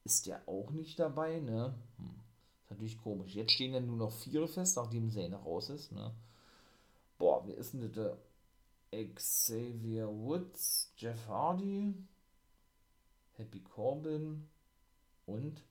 ist 0.04 0.26
der 0.26 0.46
auch 0.48 0.70
nicht 0.70 0.98
dabei, 0.98 1.40
ne? 1.40 1.74
Hm. 1.98 2.06
Ist 2.62 2.70
natürlich 2.70 2.98
komisch. 3.02 3.34
Jetzt 3.34 3.52
stehen 3.52 3.72
dann 3.72 3.86
nur 3.86 3.96
noch 3.96 4.12
vier 4.12 4.48
fest, 4.48 4.76
nachdem 4.76 5.10
Zane 5.10 5.36
raus 5.36 5.70
ist, 5.70 5.92
ne? 5.92 6.12
boah, 7.18 7.42
wer 7.46 7.56
ist 7.56 7.72
denn 7.74 7.92
das? 7.92 8.18
Xavier 9.14 10.06
Woods, 10.08 10.92
Jeff 10.96 11.26
Hardy, 11.26 11.94
Happy 13.32 13.60
Corbin 13.60 14.46
und 15.26 15.64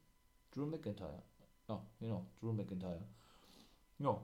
Drew 0.52 0.66
McIntyre. 0.66 1.22
Ja, 1.70 1.82
genau, 2.00 2.26
Drew 2.42 2.52
McIntyre. 2.52 3.02
Ja. 4.04 4.22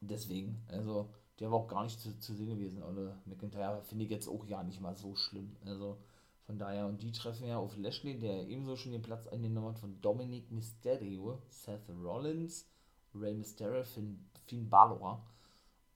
Deswegen, 0.00 0.62
also, 0.68 1.08
der 1.38 1.50
war 1.50 1.58
auch 1.58 1.68
gar 1.68 1.84
nicht 1.84 2.00
zu, 2.00 2.18
zu 2.18 2.34
sehen 2.34 2.50
gewesen. 2.50 2.82
Oder 2.82 3.16
McIntyre 3.24 3.82
finde 3.82 4.04
ich 4.04 4.10
jetzt 4.10 4.28
auch 4.28 4.44
ja 4.46 4.62
nicht 4.62 4.80
mal 4.80 4.96
so 4.96 5.14
schlimm. 5.14 5.56
Also, 5.64 5.98
von 6.46 6.58
daher, 6.58 6.86
und 6.86 7.02
die 7.02 7.12
treffen 7.12 7.46
ja 7.46 7.58
auf 7.58 7.76
Lashley, 7.76 8.18
der 8.18 8.48
ebenso 8.48 8.76
schon 8.76 8.92
den 8.92 9.02
Platz 9.02 9.26
eingenommen 9.28 9.68
hat 9.68 9.78
von 9.78 10.00
Dominic 10.00 10.50
Mysterio, 10.50 11.42
Seth 11.48 11.88
Rollins, 11.90 12.66
Rey 13.14 13.34
Mysterio, 13.34 13.84
Finn, 13.84 14.28
Finn 14.46 14.68
Balor 14.68 15.24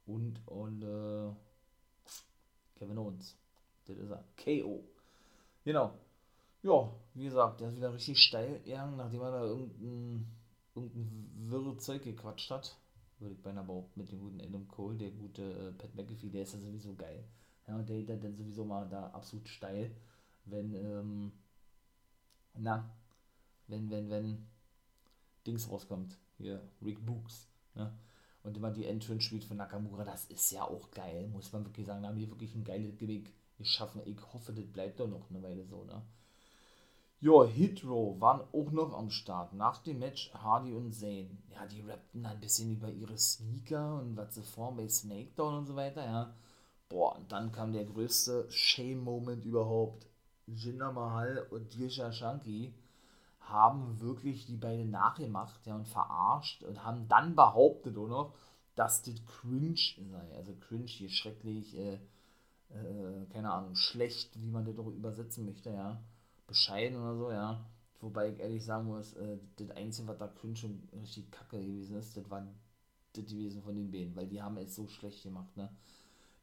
und, 0.06 0.46
und 0.46 0.82
äh, 0.82 1.32
Kevin 2.78 2.98
Owens. 2.98 3.36
Das 3.86 3.96
ist 3.96 4.10
er. 4.10 4.24
KO. 4.36 4.84
Genau. 5.64 5.98
Ja, 6.62 6.92
wie 7.14 7.24
gesagt, 7.24 7.60
der 7.60 7.70
ist 7.70 7.76
wieder 7.76 7.92
richtig 7.92 8.18
steil 8.18 8.60
nachdem 8.96 9.20
er 9.20 9.32
da 9.32 9.42
irgendein, 9.42 10.26
irgendein 10.74 11.50
wirre 11.50 11.76
Zeug 11.78 12.02
gequatscht 12.02 12.50
hat. 12.50 12.76
Würde 13.18 13.34
ich 13.34 13.42
beinahe 13.42 13.64
behaupten, 13.64 14.00
mit 14.00 14.10
dem 14.10 14.20
guten 14.20 14.40
Adam 14.40 14.66
Cole, 14.66 14.96
der 14.96 15.10
gute 15.12 15.42
äh, 15.42 15.72
Pat 15.72 15.94
McAfee, 15.94 16.30
der 16.30 16.42
ist 16.42 16.54
ja 16.54 16.58
sowieso 16.58 16.94
geil. 16.94 17.24
Ja, 17.68 17.76
und 17.76 17.88
der 17.88 18.02
geht 18.02 18.24
dann 18.24 18.34
sowieso 18.34 18.64
mal 18.64 18.88
da 18.88 19.10
absolut 19.10 19.48
steil, 19.48 19.94
wenn, 20.44 20.74
ähm, 20.74 21.32
na, 22.54 22.92
wenn, 23.68 23.88
wenn, 23.90 24.10
wenn 24.10 24.46
Dings 25.46 25.70
rauskommt. 25.70 26.18
Hier, 26.38 26.60
Rick 26.84 27.04
Books. 27.06 27.48
Ne? 27.74 27.96
Und 28.42 28.56
immer 28.56 28.72
die 28.72 28.86
Entrance 28.86 29.22
spielt 29.22 29.44
von 29.44 29.56
Nakamura, 29.56 30.04
das 30.04 30.24
ist 30.24 30.50
ja 30.50 30.64
auch 30.64 30.90
geil, 30.90 31.28
muss 31.28 31.52
man 31.52 31.64
wirklich 31.64 31.86
sagen. 31.86 32.02
Da 32.02 32.08
haben 32.08 32.18
die 32.18 32.28
wirklich 32.28 32.54
ein 32.56 32.64
geiles 32.64 32.96
Geweg 32.96 33.32
geschaffen. 33.56 34.02
Ich 34.04 34.20
hoffe, 34.32 34.52
das 34.52 34.66
bleibt 34.66 34.98
doch 34.98 35.06
noch 35.06 35.30
eine 35.30 35.42
Weile 35.42 35.64
so, 35.64 35.84
ne? 35.84 36.02
Ja, 37.24 37.44
Hitro 37.44 38.20
waren 38.20 38.40
auch 38.52 38.72
noch 38.72 38.92
am 38.98 39.08
Start. 39.08 39.52
Nach 39.52 39.78
dem 39.78 40.00
Match 40.00 40.34
Hardy 40.34 40.74
und 40.74 40.92
Zane. 40.92 41.30
Ja, 41.54 41.64
die 41.66 41.80
rappten 41.82 42.26
ein 42.26 42.40
bisschen 42.40 42.72
über 42.72 42.90
ihre 42.90 43.16
Sneaker 43.16 44.00
und 44.00 44.16
was 44.16 44.34
sie 44.34 44.42
vor 44.42 44.74
bei 44.74 44.88
SmackDown 44.88 45.58
und 45.58 45.66
so 45.66 45.76
weiter, 45.76 46.04
ja. 46.04 46.34
Boah, 46.88 47.14
und 47.14 47.30
dann 47.30 47.52
kam 47.52 47.72
der 47.72 47.84
größte 47.84 48.50
Shame-Moment 48.50 49.44
überhaupt. 49.44 50.04
Jinder 50.48 50.90
Mahal 50.90 51.46
und 51.50 51.72
Disha 51.74 52.10
Shanky 52.10 52.74
haben 53.38 54.00
wirklich 54.00 54.46
die 54.46 54.56
beiden 54.56 54.90
nachgemacht 54.90 55.64
ja, 55.64 55.76
und 55.76 55.86
verarscht 55.86 56.64
und 56.64 56.84
haben 56.84 57.06
dann 57.06 57.36
behauptet 57.36 57.96
auch 57.98 58.08
noch, 58.08 58.34
dass 58.74 59.02
das 59.02 59.24
cringe 59.26 59.76
sei. 59.76 60.36
Also 60.36 60.56
cringe 60.56 60.86
hier 60.86 61.08
schrecklich, 61.08 61.78
äh, 61.78 62.00
äh, 62.70 63.26
keine 63.32 63.52
Ahnung, 63.52 63.76
schlecht, 63.76 64.42
wie 64.42 64.50
man 64.50 64.64
das 64.64 64.74
doch 64.74 64.88
übersetzen 64.88 65.44
möchte, 65.44 65.70
ja. 65.70 66.02
Bescheiden 66.52 66.96
oder 67.00 67.16
so, 67.16 67.30
ja. 67.32 67.64
Wobei 68.00 68.30
ich 68.30 68.38
ehrlich 68.40 68.64
sagen 68.64 68.86
muss, 68.88 69.14
äh, 69.14 69.38
das 69.56 69.70
Einzige, 69.70 70.08
was 70.08 70.18
da 70.18 70.28
cringe 70.28 70.58
und 70.64 70.88
richtig 71.00 71.30
kacke 71.30 71.58
gewesen 71.58 71.96
ist, 71.96 72.16
das 72.16 72.28
war 72.30 72.46
das 73.14 73.24
gewesen 73.26 73.62
von 73.62 73.74
den 73.74 73.90
beiden, 73.90 74.14
weil 74.16 74.26
die 74.26 74.42
haben 74.42 74.56
es 74.58 74.74
so 74.74 74.86
schlecht 74.86 75.22
gemacht, 75.22 75.56
ne. 75.56 75.70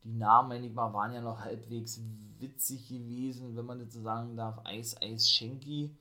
Die 0.04 0.14
Namen, 0.14 0.50
meine 0.50 0.68
ich 0.68 0.74
mal, 0.74 0.94
waren 0.94 1.14
ja 1.14 1.22
noch 1.22 1.40
halbwegs 1.40 2.02
witzig 2.40 2.88
gewesen, 2.90 3.56
wenn 3.56 3.66
man 3.66 3.80
das 3.80 3.94
so 3.94 4.02
sagen 4.02 4.36
darf. 4.38 4.60
Eis, 4.66 4.96
Eis, 5.02 5.30
Schenki 5.30 5.92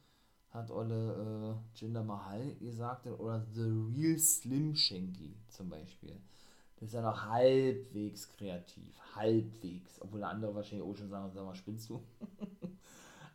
hat 0.50 0.70
Olle 0.70 1.58
äh, 1.74 1.78
Jinder 1.78 2.04
Mahal 2.04 2.54
gesagt, 2.56 3.06
oder 3.06 3.44
The 3.52 3.62
Real 3.94 4.18
Slim 4.18 4.74
Shanky 4.74 5.34
zum 5.48 5.68
Beispiel. 5.68 6.16
Das 6.76 6.88
ist 6.90 6.94
ja 6.94 7.02
noch 7.02 7.24
halbwegs 7.26 8.28
kreativ, 8.30 8.94
halbwegs, 9.16 10.00
obwohl 10.00 10.20
der 10.20 10.30
andere 10.30 10.54
wahrscheinlich 10.54 10.88
auch 10.88 10.96
schon 10.96 11.10
sagen, 11.10 11.30
sag 11.34 11.44
mal, 11.44 11.54
spinnst 11.54 11.90
du? 11.90 12.00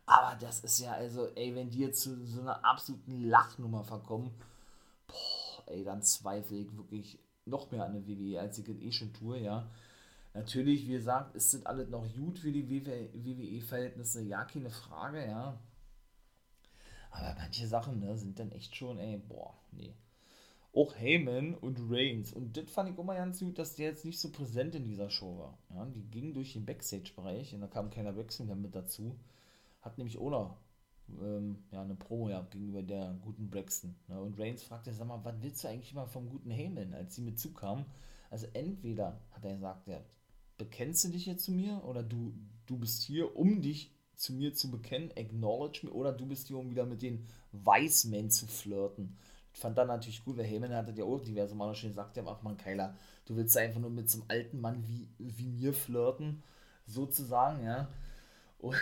Aber 0.06 0.36
das 0.38 0.60
ist 0.60 0.80
ja, 0.80 0.92
also, 0.92 1.28
ey, 1.34 1.54
wenn 1.54 1.70
die 1.70 1.80
jetzt 1.80 2.02
zu 2.02 2.24
so 2.26 2.40
einer 2.40 2.64
absoluten 2.64 3.22
Lachnummer 3.22 3.84
verkommen, 3.84 4.30
boah, 5.06 5.62
ey, 5.66 5.84
dann 5.84 6.02
zweifle 6.02 6.58
ich 6.58 6.76
wirklich 6.76 7.18
noch 7.46 7.70
mehr 7.70 7.84
an 7.84 7.94
der 7.94 8.06
WWE, 8.06 8.40
als 8.40 8.58
ich 8.58 8.68
eh 8.68 8.92
schon 8.92 9.12
tue, 9.12 9.38
ja. 9.38 9.70
Natürlich, 10.34 10.86
wie 10.88 10.92
gesagt, 10.92 11.34
ist 11.36 11.54
das 11.54 11.64
alles 11.64 11.88
noch 11.88 12.04
gut 12.14 12.38
für 12.38 12.52
die 12.52 12.68
WWE-Verhältnisse, 12.68 14.22
ja, 14.22 14.44
keine 14.44 14.70
Frage, 14.70 15.24
ja. 15.26 15.58
Aber 17.10 17.34
manche 17.38 17.66
Sachen 17.68 18.00
ne, 18.00 18.18
sind 18.18 18.38
dann 18.38 18.50
echt 18.52 18.74
schon, 18.74 18.98
ey, 18.98 19.18
boah, 19.18 19.54
nee. 19.72 19.94
Auch 20.74 20.96
Heyman 20.96 21.54
und 21.54 21.78
Reigns. 21.88 22.32
Und 22.32 22.56
das 22.56 22.68
fand 22.68 22.90
ich 22.90 22.98
immer 22.98 23.14
ganz 23.14 23.38
gut, 23.38 23.58
dass 23.58 23.76
der 23.76 23.90
jetzt 23.90 24.04
nicht 24.04 24.18
so 24.18 24.32
präsent 24.32 24.74
in 24.74 24.84
dieser 24.84 25.08
Show 25.08 25.38
war. 25.38 25.58
Ja, 25.72 25.84
die 25.86 26.02
gingen 26.10 26.34
durch 26.34 26.54
den 26.54 26.66
Backstage-Bereich 26.66 27.54
und 27.54 27.60
da 27.60 27.68
kam 27.68 27.90
keiner 27.90 28.16
Wechsel 28.16 28.44
mehr 28.44 28.56
mit 28.56 28.74
dazu. 28.74 29.16
Hat 29.84 29.98
nämlich 29.98 30.14
noch 30.14 30.56
ähm, 31.20 31.58
ja, 31.70 31.82
eine 31.82 31.94
Promo 31.94 32.26
gehabt 32.26 32.52
gegenüber 32.52 32.82
der 32.82 33.14
guten 33.20 33.50
Braxton. 33.50 33.94
Ne? 34.08 34.18
Und 34.18 34.38
Reigns 34.40 34.62
fragte, 34.62 34.92
sag 34.94 35.06
mal, 35.06 35.22
was 35.22 35.34
willst 35.42 35.62
du 35.62 35.68
eigentlich 35.68 35.92
mal 35.92 36.06
vom 36.06 36.30
guten 36.30 36.50
Heyman, 36.50 36.94
als 36.94 37.14
sie 37.14 37.20
mit 37.20 37.38
zukam? 37.38 37.84
Also 38.30 38.46
entweder, 38.54 39.20
hat 39.30 39.44
er 39.44 39.52
gesagt, 39.52 39.86
ja, 39.86 40.00
bekennst 40.56 41.04
du 41.04 41.08
dich 41.10 41.26
jetzt 41.26 41.44
zu 41.44 41.52
mir 41.52 41.84
oder 41.84 42.02
du, 42.02 42.32
du 42.64 42.78
bist 42.78 43.02
hier, 43.02 43.36
um 43.36 43.60
dich 43.60 43.92
zu 44.16 44.32
mir 44.32 44.54
zu 44.54 44.70
bekennen, 44.70 45.10
acknowledge 45.16 45.80
me, 45.82 45.92
oder 45.92 46.12
du 46.12 46.24
bist 46.26 46.48
hier, 46.48 46.56
um 46.56 46.70
wieder 46.70 46.86
mit 46.86 47.02
den 47.02 47.26
Weißmen 47.52 48.30
zu 48.30 48.46
flirten. 48.46 49.18
Ich 49.52 49.60
fand 49.60 49.76
dann 49.76 49.88
natürlich 49.88 50.24
gut, 50.24 50.38
weil 50.38 50.46
Heyman 50.46 50.72
hatte 50.72 50.92
ja 50.92 51.04
auch 51.04 51.20
diverse 51.20 51.54
Male 51.54 51.74
schon 51.74 51.90
gesagt, 51.90 52.16
ja, 52.16 52.24
ach 52.26 52.42
man, 52.42 52.56
Keiler, 52.56 52.96
du 53.26 53.36
willst 53.36 53.56
einfach 53.56 53.80
nur 53.80 53.90
mit 53.90 54.08
so 54.08 54.20
einem 54.20 54.30
alten 54.30 54.60
Mann 54.60 54.88
wie, 54.88 55.08
wie 55.18 55.48
mir 55.48 55.74
flirten, 55.74 56.42
sozusagen, 56.86 57.62
ja. 57.64 57.88
Und, 58.58 58.76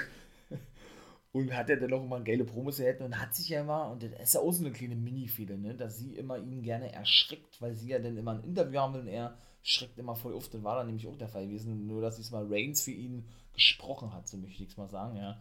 und 1.33 1.57
hat 1.57 1.71
er 1.71 1.79
dann 1.79 1.93
auch 1.95 2.05
immer 2.05 2.21
geile 2.21 2.45
Promos 2.45 2.79
erhalten 2.79 3.05
und 3.05 3.19
hat 3.19 3.35
sich 3.35 3.49
ja 3.49 3.63
immer, 3.63 3.91
und 3.91 4.03
das 4.03 4.13
ist 4.21 4.35
ja 4.35 4.41
auch 4.41 4.53
so 4.53 4.65
eine 4.65 4.73
kleine 4.73 4.97
Mini-Fehler, 4.97 5.57
ne, 5.57 5.75
dass 5.75 5.99
sie 5.99 6.15
immer 6.15 6.39
ihn 6.39 6.63
gerne 6.63 6.93
erschreckt, 6.93 7.61
weil 7.61 7.75
sie 7.75 7.89
ja 7.89 7.99
dann 7.99 8.19
immer 8.19 8.33
ein 8.33 8.45
Interview 8.45 8.79
haben 8.79 8.95
und 8.95 9.09
er 9.09 9.37
schreckt 9.63 9.99
immer 9.99 10.15
voll 10.15 10.35
auf, 10.35 10.49
das 10.51 10.63
war 10.63 10.77
dann 10.77 10.87
nämlich 10.87 11.07
auch 11.07 11.17
der 11.17 11.29
Fall 11.29 11.47
gewesen, 11.47 11.87
nur 11.87 12.03
dass 12.03 12.17
diesmal 12.17 12.47
Reigns 12.53 12.83
für 12.83 12.91
ihn 12.91 13.25
gesprochen 13.55 14.13
hat, 14.13 14.29
so 14.29 14.37
möchte 14.37 14.63
ich 14.63 14.71
es 14.71 14.77
mal 14.77 14.89
sagen, 14.89 15.17
ja. 15.17 15.41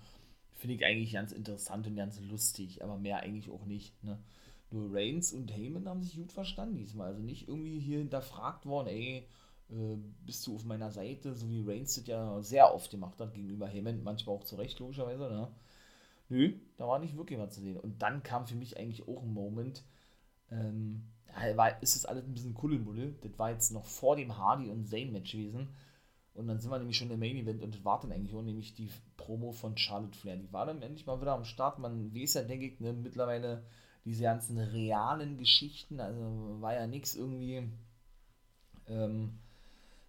Finde 0.53 0.75
ich 0.75 0.85
eigentlich 0.85 1.13
ganz 1.13 1.31
interessant 1.31 1.87
und 1.87 1.95
ganz 1.95 2.21
lustig, 2.21 2.83
aber 2.83 2.97
mehr 2.97 3.17
eigentlich 3.21 3.49
auch 3.49 3.65
nicht, 3.65 4.01
ne. 4.03 4.17
Nur 4.69 4.93
Reigns 4.93 5.33
und 5.33 5.51
Heyman 5.51 5.89
haben 5.89 6.03
sich 6.03 6.15
gut 6.15 6.31
verstanden 6.31 6.77
diesmal, 6.77 7.07
also 7.07 7.21
nicht 7.21 7.49
irgendwie 7.49 7.79
hier 7.79 7.97
hinterfragt 7.97 8.65
worden, 8.65 8.87
ey, 8.87 9.27
äh, 9.69 9.97
bist 10.25 10.47
du 10.47 10.55
auf 10.55 10.63
meiner 10.63 10.91
Seite, 10.91 11.33
so 11.33 11.49
wie 11.49 11.67
Reigns 11.67 11.95
das 11.95 12.07
ja 12.07 12.41
sehr 12.41 12.73
oft 12.73 12.91
gemacht 12.91 13.19
hat 13.19 13.33
gegenüber 13.33 13.67
Heyman, 13.67 14.03
manchmal 14.03 14.37
auch 14.37 14.45
zu 14.45 14.55
Recht, 14.55 14.79
logischerweise, 14.79 15.23
ne. 15.23 15.49
Nö, 16.31 16.53
da 16.77 16.87
war 16.87 16.99
nicht 16.99 17.17
wirklich 17.17 17.37
was 17.37 17.53
zu 17.53 17.59
sehen. 17.59 17.77
Und 17.77 18.01
dann 18.01 18.23
kam 18.23 18.47
für 18.47 18.55
mich 18.55 18.77
eigentlich 18.77 19.05
auch 19.05 19.21
ein 19.21 19.33
Moment, 19.33 19.83
ähm, 20.49 21.03
war, 21.55 21.81
ist 21.83 21.95
das 21.95 22.05
alles 22.05 22.23
ein 22.23 22.33
bisschen 22.33 22.53
Kuddelmuddel. 22.53 23.15
Das 23.21 23.37
war 23.37 23.51
jetzt 23.51 23.71
noch 23.71 23.85
vor 23.85 24.15
dem 24.15 24.37
Hardy 24.37 24.69
und 24.69 24.87
Zane-Match 24.87 25.33
gewesen. 25.33 25.67
Und 26.33 26.47
dann 26.47 26.57
sind 26.57 26.71
wir 26.71 26.79
nämlich 26.79 26.95
schon 26.95 27.11
im 27.11 27.19
Main 27.19 27.35
Event 27.35 27.61
und 27.61 27.75
das 27.75 27.83
war 27.83 27.99
dann 27.99 28.13
eigentlich 28.13 28.33
auch 28.33 28.41
nämlich 28.41 28.73
die 28.73 28.89
Promo 29.17 29.51
von 29.51 29.77
Charlotte 29.77 30.17
Flair. 30.17 30.37
Die 30.37 30.53
war 30.53 30.65
dann 30.65 30.81
endlich 30.81 31.05
mal 31.05 31.19
wieder 31.19 31.33
am 31.33 31.43
Start. 31.43 31.79
Man 31.79 32.15
weiß 32.15 32.35
ja, 32.35 32.43
denke 32.43 32.67
ich, 32.67 32.79
ne, 32.79 32.93
mittlerweile 32.93 33.65
diese 34.05 34.23
ganzen 34.23 34.57
realen 34.57 35.37
Geschichten. 35.37 35.99
Also 35.99 36.61
war 36.61 36.73
ja 36.73 36.87
nichts 36.87 37.15
irgendwie, 37.15 37.69
ähm, 38.87 39.39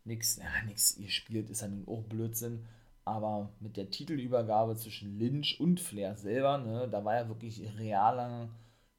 nichts, 0.05 0.37
ja, 0.37 0.65
nichts 0.67 0.97
ihr 0.97 1.11
spielt, 1.11 1.51
ist 1.51 1.63
dann 1.63 1.83
auch 1.89 2.05
Blödsinn. 2.05 2.65
Aber 3.05 3.53
mit 3.61 3.77
der 3.77 3.91
Titelübergabe 3.91 4.77
zwischen 4.77 5.19
Lynch 5.19 5.59
und 5.59 5.81
Flair 5.81 6.17
selber, 6.17 6.59
ne, 6.59 6.89
da 6.89 7.05
war 7.05 7.15
ja 7.17 7.29
wirklich 7.29 7.63
realer 7.79 8.49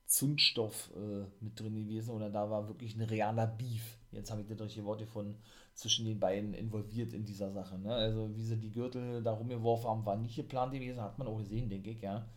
Zündstoff 0.05 0.91
äh, 0.95 1.25
mit 1.39 1.59
drin 1.59 1.75
gewesen 1.75 2.11
oder 2.11 2.29
da 2.29 2.49
war 2.49 2.67
wirklich 2.67 2.95
ein 2.95 3.01
realer 3.01 3.47
Beef. 3.47 3.97
Jetzt 4.11 4.29
habe 4.29 4.41
ich 4.41 4.47
das 4.47 4.61
richtige 4.61 4.85
Worte 4.85 5.07
von 5.07 5.35
zwischen 5.73 6.05
den 6.05 6.19
beiden 6.19 6.53
involviert 6.53 7.13
in 7.13 7.25
dieser 7.25 7.51
Sache. 7.51 7.79
Ne? 7.79 7.93
Also 7.93 8.35
wie 8.35 8.43
sie 8.43 8.57
die 8.57 8.71
Gürtel 8.71 9.23
da 9.23 9.31
rumgeworfen 9.31 9.89
haben, 9.89 10.05
war 10.05 10.17
nicht 10.17 10.35
geplant 10.35 10.73
gewesen, 10.73 11.01
hat 11.01 11.17
man 11.17 11.27
auch 11.27 11.37
gesehen, 11.37 11.69
denke 11.69 11.91
ich, 11.91 12.01
ja. 12.01 12.27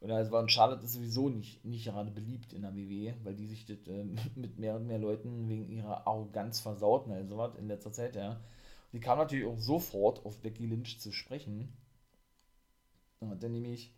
Und 0.00 0.10
also 0.10 0.30
war 0.30 0.48
Charlotte 0.48 0.84
ist 0.84 0.94
sowieso 0.94 1.28
nicht, 1.28 1.64
nicht 1.64 1.84
gerade 1.84 2.10
beliebt 2.10 2.52
in 2.54 2.62
der 2.62 2.74
WWE, 2.74 3.14
weil 3.22 3.34
die 3.34 3.46
sich 3.46 3.66
das 3.66 3.86
äh, 3.88 4.04
mit 4.34 4.58
mehr 4.58 4.76
und 4.76 4.86
mehr 4.86 4.98
Leuten 4.98 5.48
wegen 5.48 5.68
ihrer 5.68 6.06
Arroganz 6.06 6.60
versauten, 6.60 7.12
also 7.12 7.36
was 7.36 7.56
in 7.56 7.66
letzter 7.66 7.92
Zeit, 7.92 8.16
ja. 8.16 8.40
Die 8.92 9.00
kam 9.00 9.18
natürlich 9.18 9.46
auch 9.46 9.58
sofort 9.58 10.24
auf 10.24 10.40
Becky 10.40 10.66
Lynch 10.66 11.00
zu 11.00 11.12
sprechen. 11.12 11.72
Und 13.20 13.30
hat 13.30 13.42
dann 13.42 13.52
nämlich, 13.52 13.92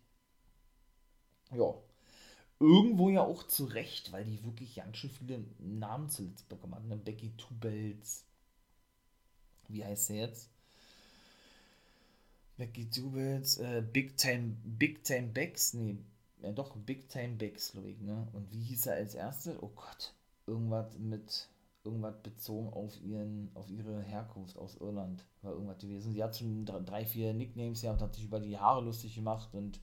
ja, 1.51 1.73
irgendwo 2.59 3.09
ja 3.09 3.21
auch 3.21 3.43
zu 3.43 3.65
Recht, 3.65 4.11
weil 4.11 4.25
die 4.25 4.43
wirklich 4.43 4.75
ganz 4.75 4.97
schön 4.97 5.09
viele 5.09 5.45
Namen 5.59 6.09
zuletzt 6.09 6.47
bekommen 6.49 6.75
haben. 6.75 6.87
Ne? 6.87 6.97
Becky 6.97 7.31
Two 7.37 7.53
Bells. 7.55 8.25
Wie 9.67 9.83
heißt 9.83 10.09
der 10.09 10.17
jetzt? 10.17 10.49
Becky 12.57 12.89
Two 12.89 13.09
Bells, 13.09 13.57
äh, 13.57 13.81
Big 13.81 14.17
Time, 14.17 14.55
Big 14.63 15.03
Time 15.03 15.27
Becks, 15.29 15.73
nee, 15.73 15.97
ja 16.41 16.51
doch, 16.51 16.75
Big 16.75 17.09
Time 17.09 17.35
Becks, 17.35 17.71
glaube 17.71 17.89
ich, 17.89 17.99
ne? 17.99 18.27
Und 18.33 18.51
wie 18.51 18.61
hieß 18.61 18.87
er 18.87 18.95
als 18.95 19.15
erstes? 19.15 19.57
Oh 19.61 19.71
Gott, 19.75 20.13
irgendwas 20.45 20.95
mit 20.99 21.49
irgendwas 21.83 22.21
bezogen 22.21 22.69
auf 22.69 23.01
ihren, 23.01 23.49
auf 23.53 23.69
ihre 23.69 24.01
Herkunft 24.01 24.57
aus 24.57 24.77
Irland, 24.77 25.25
war 25.41 25.53
irgendwas 25.53 25.79
gewesen. 25.79 26.13
Sie 26.13 26.23
hat 26.23 26.37
schon 26.37 26.65
drei, 26.65 27.05
vier 27.05 27.33
Nicknames 27.33 27.81
gehabt, 27.81 28.01
hat 28.01 28.15
sich 28.15 28.25
über 28.25 28.39
die 28.39 28.57
Haare 28.57 28.81
lustig 28.81 29.15
gemacht 29.15 29.53
und 29.53 29.79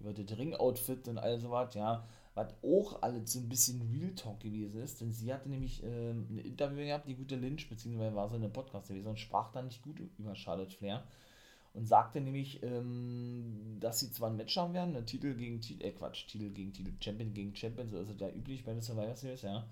über 0.00 0.12
das 0.12 0.36
Ring-Outfit 0.36 1.08
und 1.08 1.18
all 1.18 1.38
sowas, 1.38 1.74
ja. 1.74 2.06
Was 2.34 2.52
auch 2.64 3.00
alles 3.02 3.32
so 3.32 3.38
ein 3.38 3.48
bisschen 3.48 3.80
Real 3.92 4.12
Talk 4.16 4.40
gewesen 4.40 4.80
ist, 4.80 5.00
denn 5.00 5.12
sie 5.12 5.32
hatte 5.32 5.48
nämlich 5.48 5.84
äh, 5.84 6.10
ein 6.10 6.38
Interview 6.38 6.78
gehabt, 6.78 7.06
die 7.06 7.14
gute 7.14 7.36
Lynch, 7.36 7.68
beziehungsweise 7.68 8.16
war 8.16 8.28
sie 8.28 8.34
in 8.36 8.42
einem 8.42 8.52
Podcast 8.52 8.88
gewesen 8.88 9.06
und 9.06 9.20
sprach 9.20 9.52
da 9.52 9.62
nicht 9.62 9.82
gut 9.82 10.00
über 10.18 10.34
Charlotte 10.34 10.74
Flair 10.74 11.04
und 11.74 11.86
sagte 11.86 12.20
nämlich, 12.20 12.60
ähm, 12.64 13.76
dass 13.78 14.00
sie 14.00 14.10
zwar 14.10 14.30
ein 14.30 14.36
Match 14.36 14.56
haben 14.56 14.74
werden, 14.74 14.96
ein 14.96 15.06
Titel 15.06 15.34
gegen 15.34 15.60
Titel, 15.60 15.84
äh 15.84 15.92
Quatsch, 15.92 16.26
Titel 16.26 16.50
gegen 16.50 16.72
Titel, 16.72 16.92
Champion 17.00 17.32
gegen 17.32 17.54
Champion, 17.54 17.88
so 17.88 17.98
ist 17.98 18.10
es 18.10 18.18
ja 18.18 18.28
üblich 18.30 18.64
bei 18.64 18.72
den 18.72 18.82
Survivor 18.82 19.14
Series, 19.14 19.42
ja 19.42 19.64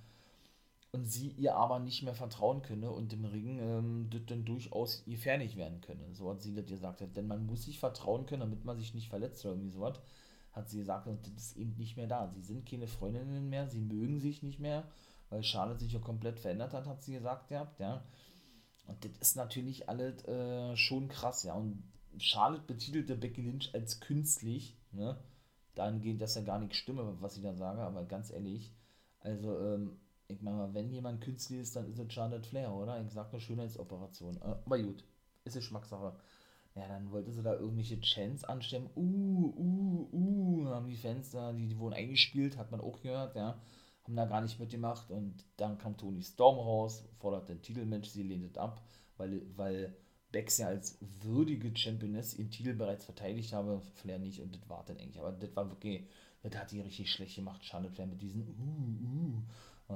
und 0.93 1.07
sie 1.07 1.29
ihr 1.31 1.57
aber 1.57 1.79
nicht 1.79 2.03
mehr 2.03 2.15
vertrauen 2.15 2.61
könne 2.61 2.91
und 2.91 3.13
im 3.15 3.25
Ring 3.25 3.59
ähm, 3.59 4.11
das 4.11 4.21
dann 4.27 4.45
durchaus 4.45 5.03
ihr 5.07 5.19
fertig 5.19 5.57
werden 5.57 5.81
könne. 5.81 6.15
So 6.15 6.31
hat 6.31 6.43
sie 6.43 6.55
das 6.55 6.67
gesagt. 6.67 7.03
Denn 7.17 7.27
man 7.27 7.47
muss 7.47 7.65
sich 7.65 7.79
vertrauen 7.79 8.27
können, 8.27 8.41
damit 8.41 8.65
man 8.67 8.79
sich 8.79 8.95
nicht 8.95 9.09
verletzt 9.09 9.45
oder 9.45 9.55
irgendwie 9.55 9.71
sowas. 9.71 10.01
Hat 10.53 10.69
sie 10.69 10.79
gesagt, 10.79 11.07
und 11.07 11.27
das 11.27 11.45
ist 11.45 11.57
eben 11.57 11.75
nicht 11.79 11.97
mehr 11.97 12.07
da. 12.07 12.29
Sie 12.29 12.43
sind 12.43 12.69
keine 12.69 12.87
Freundinnen 12.87 13.49
mehr, 13.49 13.69
sie 13.69 13.81
mögen 13.81 14.21
sich 14.21 14.43
nicht 14.43 14.61
mehr, 14.61 14.87
weil 15.31 15.43
Charlotte 15.43 15.81
sich 15.81 15.95
ja 15.95 15.99
komplett 15.99 16.39
verändert 16.39 16.75
hat, 16.75 16.87
hat 16.87 17.03
sie 17.03 17.15
gesagt 17.15 17.51
ja. 17.51 18.05
Und 18.87 19.03
das 19.03 19.13
ist 19.19 19.37
natürlich 19.37 19.89
alles 19.89 20.23
äh, 20.27 20.77
schon 20.77 21.09
krass, 21.09 21.43
ja. 21.45 21.55
Und 21.55 21.83
Charlotte 22.19 22.65
betitelte 22.67 23.17
Becky 23.17 23.41
Lynch 23.41 23.75
als 23.75 24.01
künstlich, 24.01 24.77
ne? 24.91 25.17
Dahingehend, 25.75 26.21
dass 26.21 26.35
ja 26.35 26.43
gar 26.43 26.59
nicht 26.59 26.77
stimme, 26.77 27.17
was 27.21 27.39
ich 27.39 27.43
da 27.43 27.55
sage, 27.55 27.81
aber 27.81 28.05
ganz 28.05 28.31
ehrlich, 28.31 28.75
also, 29.21 29.59
ähm, 29.59 30.02
ich 30.33 30.43
meine, 30.43 30.73
wenn 30.75 30.91
jemand 30.91 31.21
künstlich 31.21 31.61
ist, 31.61 31.77
dann 31.77 31.89
ist 31.91 31.99
es 31.99 32.13
Charlotte 32.13 32.49
Flair, 32.49 32.73
oder? 32.73 33.01
Ich 33.05 33.13
sag 33.13 33.33
eine 33.33 33.41
Schönheitsoperation. 33.41 34.37
Äh, 34.37 34.57
aber 34.65 34.79
gut, 34.79 35.05
ist 35.45 35.57
es 35.57 35.63
Geschmackssache. 35.63 36.15
Ja, 36.75 36.89
dann 36.89 37.11
wollte 37.11 37.33
sie 37.33 37.43
da 37.43 37.55
irgendwelche 37.55 38.01
Chants 38.01 38.45
anstimmen. 38.45 38.89
Uh, 38.97 39.53
uh, 39.57 40.09
uh, 40.13 40.67
haben 40.69 40.89
die 40.89 40.97
Fans 40.97 41.31
da, 41.31 41.53
die, 41.53 41.69
die 41.69 41.79
wurden 41.79 41.95
eingespielt, 41.95 42.57
hat 42.57 42.71
man 42.71 42.81
auch 42.81 43.01
gehört, 43.03 43.37
ja. 43.37 43.61
Haben 44.05 44.17
da 44.17 44.25
gar 44.25 44.41
nicht 44.41 44.59
mitgemacht 44.59 45.11
und 45.11 45.45
dann 45.59 45.79
kam 45.79 45.97
Tony 45.97 46.23
Storm 46.23 46.57
raus, 46.59 47.05
fordert 47.19 47.49
den 47.49 47.63
Titelmatch, 47.63 48.09
sie 48.09 48.23
lehnt 48.23 48.45
es 48.45 48.57
ab, 48.57 48.83
weil, 49.17 49.43
weil 49.57 49.95
Bex 50.33 50.59
ja 50.59 50.69
als 50.69 50.99
würdige 51.21 51.77
Championess 51.77 52.35
ihren 52.35 52.51
Titel 52.51 52.75
bereits 52.75 53.05
verteidigt 53.05 53.53
habe, 53.53 53.81
Flair 53.95 54.19
nicht 54.19 54.41
und 54.41 54.57
das 54.57 54.69
war 54.69 54.85
dann 54.87 54.97
eigentlich. 54.97 55.21
Aber 55.21 55.33
das 55.33 55.55
war 55.55 55.71
wirklich, 55.71 56.09
das 56.43 56.57
hat 56.57 56.73
die 56.73 56.81
richtig 56.81 57.13
schlecht 57.13 57.37
gemacht, 57.37 57.65
Charlotte 57.65 57.95
Flair 57.95 58.09
mit 58.09 58.23
diesen 58.23 58.49
uh, 58.49 59.37
uh. 59.37 59.43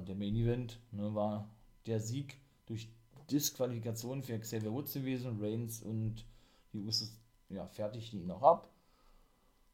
Der 0.02 0.14
Main 0.14 0.37
Event 0.37 0.80
ne, 0.92 1.14
war 1.14 1.48
der 1.87 2.00
Sieg 2.00 2.38
durch 2.66 2.88
Disqualifikation 3.30 4.22
für 4.22 4.38
Xavier 4.38 4.72
Woods 4.72 4.94
gewesen. 4.94 5.38
Reigns 5.40 5.82
und 5.82 6.24
die 6.72 6.78
Usos 6.78 7.18
ja, 7.48 7.66
fertigten 7.66 8.20
ihn 8.20 8.30
auch 8.30 8.42
ab, 8.42 8.70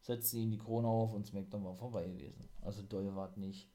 setzten 0.01 0.39
ihn 0.39 0.51
die 0.51 0.59
Krone 0.59 0.89
auf 0.89 1.13
und 1.13 1.27
SmackDown 1.27 1.65
war 1.65 1.75
vorbei 1.75 2.07
gewesen. 2.07 2.49
Also 2.61 2.83
doll 2.83 3.15
war 3.15 3.29
es 3.29 3.37
nicht. 3.37 3.69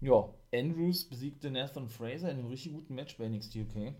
Ja, 0.00 0.32
Andrews 0.52 1.04
besiegte 1.04 1.50
Nathan 1.50 1.88
Fraser 1.88 2.30
in 2.30 2.38
einem 2.38 2.48
richtig 2.48 2.72
guten 2.72 2.94
Match 2.94 3.18
bei 3.18 3.28
NXT 3.28 3.56
UK. 3.56 3.94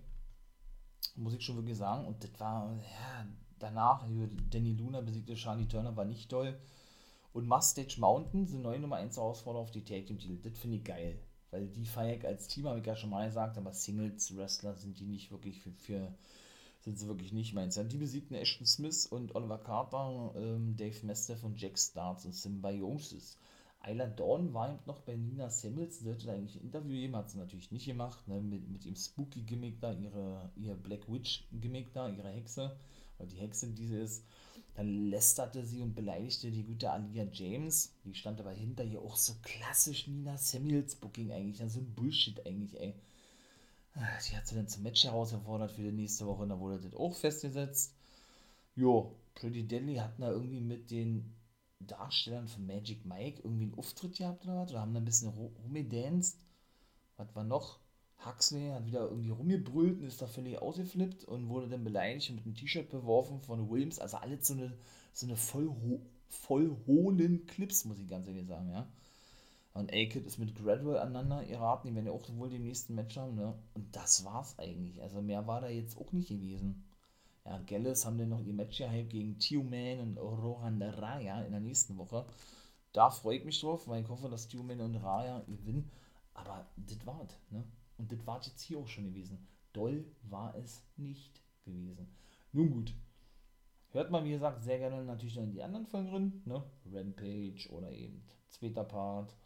Muss 1.17 1.35
ich 1.35 1.43
schon 1.43 1.57
wirklich 1.57 1.77
sagen. 1.77 2.07
Und 2.07 2.25
das 2.25 2.31
war, 2.41 2.75
ja, 2.77 3.27
danach, 3.59 4.07
Danny 4.51 4.73
Luna 4.73 5.03
besiegte 5.03 5.35
Charlie 5.35 5.69
Turner, 5.69 5.97
war 5.97 6.07
nicht 6.07 6.31
toll. 6.31 6.59
Und 7.33 7.47
Mustache 7.47 8.01
Mountain 8.01 8.47
sind 8.47 8.63
neue 8.63 8.81
Nummer 8.81 8.97
1 8.97 9.17
Herausforderer 9.17 9.63
auf 9.63 9.71
die 9.71 9.85
Tag 9.85 10.07
Team 10.07 10.19
Titel. 10.19 10.39
Das 10.43 10.59
finde 10.59 10.79
ich 10.79 10.85
geil 10.85 11.21
weil 11.51 11.67
die 11.69 11.83
ich 11.83 11.97
als 11.97 12.49
Team, 12.49 12.67
habe 12.67 12.81
ich 12.81 12.87
ja 12.87 12.97
schon 12.97 13.11
mal 13.11 13.27
gesagt, 13.27 13.59
aber 13.59 13.73
Singles-Wrestler 13.73 14.75
sind 14.75 14.99
die 14.99 15.07
nicht 15.07 15.31
wirklich 15.31 15.61
für, 15.61 15.73
für 15.73 16.15
sind 16.81 16.99
sie 16.99 17.09
wirklich 17.09 17.33
nicht 17.33 17.55
meins. 17.55 17.75
Die 17.75 17.97
besiegten 17.99 18.35
Ashton 18.35 18.67
Smith 18.67 19.07
und 19.07 19.35
Oliver 19.35 19.59
Carter, 19.59 20.33
ähm, 20.37 20.77
Dave 20.77 21.05
Mestev 21.05 21.45
und 21.45 21.61
Jack 21.61 21.79
Starts 21.79 22.25
und 22.25 22.35
Symbiosis. 22.35 23.37
Ayla 23.83 24.07
Dawn 24.07 24.53
war 24.53 24.71
eben 24.71 24.79
noch 24.87 25.01
bei 25.01 25.17
Nina 25.17 25.49
Samuels, 25.49 26.01
sie 26.01 26.11
hätte 26.11 26.31
eigentlich 26.31 26.57
ein 26.57 26.65
Interview 26.65 26.93
geben, 26.93 27.17
hat 27.17 27.31
sie 27.31 27.39
natürlich 27.39 27.71
nicht 27.71 27.87
gemacht, 27.87 28.29
ne, 28.29 28.41
mit, 28.41 28.69
mit 28.69 28.85
dem 28.85 28.95
Spooky-Gimmick 28.95 29.81
da, 29.81 29.93
ihre, 29.93 30.51
ihr 30.57 30.75
Black 30.75 31.11
Witch-Gimmick 31.11 31.93
da, 31.95 32.09
ihre 32.09 32.29
Hexe, 32.29 32.77
oder 33.19 33.27
die 33.27 33.37
Hexe, 33.37 33.69
die 33.69 33.87
sie 33.87 34.01
ist. 34.01 34.25
Dann 34.81 35.11
lästerte 35.11 35.63
sie 35.63 35.83
und 35.83 35.95
beleidigte 35.95 36.51
die 36.51 36.63
gute 36.63 36.91
Alia 36.91 37.27
James. 37.31 37.93
Die 38.03 38.15
stand 38.15 38.41
aber 38.41 38.53
hinter 38.53 38.83
ihr 38.83 39.03
auch 39.03 39.15
so 39.15 39.35
klassisch 39.43 40.07
Nina 40.07 40.39
Samuels 40.39 40.97
Booking 40.97 41.33
eigentlich. 41.33 41.61
Also 41.61 41.81
ein 41.81 41.95
Bullshit 41.95 42.47
eigentlich, 42.47 42.81
ey. 42.81 42.95
Sie 44.21 44.35
hat 44.35 44.47
sie 44.47 44.55
dann 44.55 44.69
zum 44.69 44.83
Match 44.83 45.05
herausgefordert 45.05 45.73
für 45.73 45.83
die 45.83 45.93
nächste 45.93 46.25
Woche 46.25 46.45
und 46.45 46.49
da 46.49 46.59
wurde 46.59 46.81
das 46.81 46.95
auch 46.95 47.15
festgesetzt. 47.15 47.93
Jo, 48.75 49.15
Pretty 49.35 49.69
Deadly 49.69 49.97
hatten 49.97 50.23
da 50.23 50.31
irgendwie 50.31 50.63
mit 50.63 50.91
den 50.91 51.31
Darstellern 51.81 52.49
von 52.49 52.67
Magic 52.67 53.05
Mike 53.05 53.43
irgendwie 53.45 53.65
einen 53.65 53.79
Auftritt 53.79 54.17
gehabt 54.17 54.47
oder 54.47 54.63
was? 54.63 54.71
Oder 54.71 54.81
haben 54.81 54.95
da 54.95 55.01
ein 55.01 55.05
bisschen 55.05 55.29
rumgedanced? 55.29 56.39
Was 57.19 57.37
war 57.37 57.45
noch? 57.45 57.81
Huxley 58.25 58.69
hat 58.69 58.87
wieder 58.87 59.09
irgendwie 59.09 59.31
rumgebrüllt 59.31 60.01
und 60.01 60.07
ist 60.07 60.21
da 60.21 60.27
völlig 60.27 60.61
ausgeflippt 60.61 61.25
und 61.25 61.49
wurde 61.49 61.69
dann 61.69 61.85
beleidigt 61.85 62.31
und 62.31 62.37
mit 62.37 62.45
einem 62.45 62.55
T-Shirt 62.55 62.91
beworfen 62.91 63.41
von 63.41 63.71
Williams. 63.71 63.99
Also 63.99 64.19
alles 64.19 64.47
so 64.47 64.55
eine, 64.55 64.73
so 65.13 65.27
eine 65.27 65.37
voll, 65.37 65.71
voll 66.29 66.77
hohlen 66.87 67.47
Clips, 67.47 67.85
muss 67.85 67.99
ich 67.99 68.09
ganz 68.09 68.27
ehrlich 68.27 68.47
sagen, 68.47 68.71
ja. 68.71 68.87
Und 69.73 69.93
A-Kid 69.93 70.27
ist 70.27 70.39
mit 70.39 70.55
Gradwell 70.57 70.99
aneinander 70.99 71.45
geraten, 71.45 71.89
die 71.89 71.95
werden 71.95 72.07
ja 72.07 72.13
auch 72.13 72.29
wohl 72.37 72.51
den 72.51 72.63
nächsten 72.63 72.95
Match 72.95 73.17
haben, 73.17 73.37
ne? 73.37 73.55
Und 73.75 73.95
das 73.95 74.25
war's 74.25 74.59
eigentlich. 74.59 75.01
Also 75.01 75.23
mehr 75.23 75.47
war 75.47 75.61
da 75.61 75.69
jetzt 75.69 75.97
auch 75.97 76.13
nicht 76.13 76.29
gewesen. 76.29 76.85
Ja, 77.45 77.59
Gallus 77.67 78.05
haben 78.05 78.19
dann 78.19 78.29
noch 78.29 78.41
ihr 78.41 78.53
Match 78.53 78.79
gehypt 78.79 79.11
gegen 79.11 79.39
Tio 79.39 79.63
Man 79.63 80.01
und 80.01 80.19
Rohan 80.19 80.83
Raya 80.83 81.43
in 81.43 81.53
der 81.53 81.61
nächsten 81.61 81.97
Woche. 81.97 82.27
Da 82.93 83.11
freue 83.11 83.39
ich 83.39 83.45
mich 83.45 83.61
drauf, 83.61 83.87
weil 83.89 84.03
ich 84.03 84.09
hoffe, 84.09 84.29
dass 84.29 84.49
Tio 84.49 84.63
Man 84.63 84.81
und 84.81 84.97
Raya 84.97 85.41
gewinnen. 85.47 85.91
Aber 86.35 86.67
das 86.77 87.07
war's, 87.07 87.39
ne? 87.51 87.65
Und 88.01 88.11
das 88.11 88.27
war 88.27 88.41
jetzt 88.43 88.63
hier 88.63 88.79
auch 88.79 88.89
schon 88.89 89.05
gewesen. 89.05 89.47
Doll 89.75 90.07
war 90.23 90.55
es 90.57 90.83
nicht 90.97 91.43
gewesen. 91.67 92.09
Nun 92.51 92.71
gut. 92.71 92.95
Hört 93.91 94.11
mal, 94.11 94.25
wie 94.25 94.31
gesagt, 94.31 94.65
sehr 94.65 94.79
gerne 94.79 95.05
natürlich 95.05 95.37
noch 95.37 95.43
in 95.43 95.53
die 95.53 95.63
anderen 95.63 95.85
Folgen 95.85 96.11
drin. 96.11 96.43
Ne? 96.47 96.65
Rampage 96.91 97.69
oder 97.71 97.93
eben 97.93 98.23
zweiter 98.49 98.85
Part, 98.85 99.37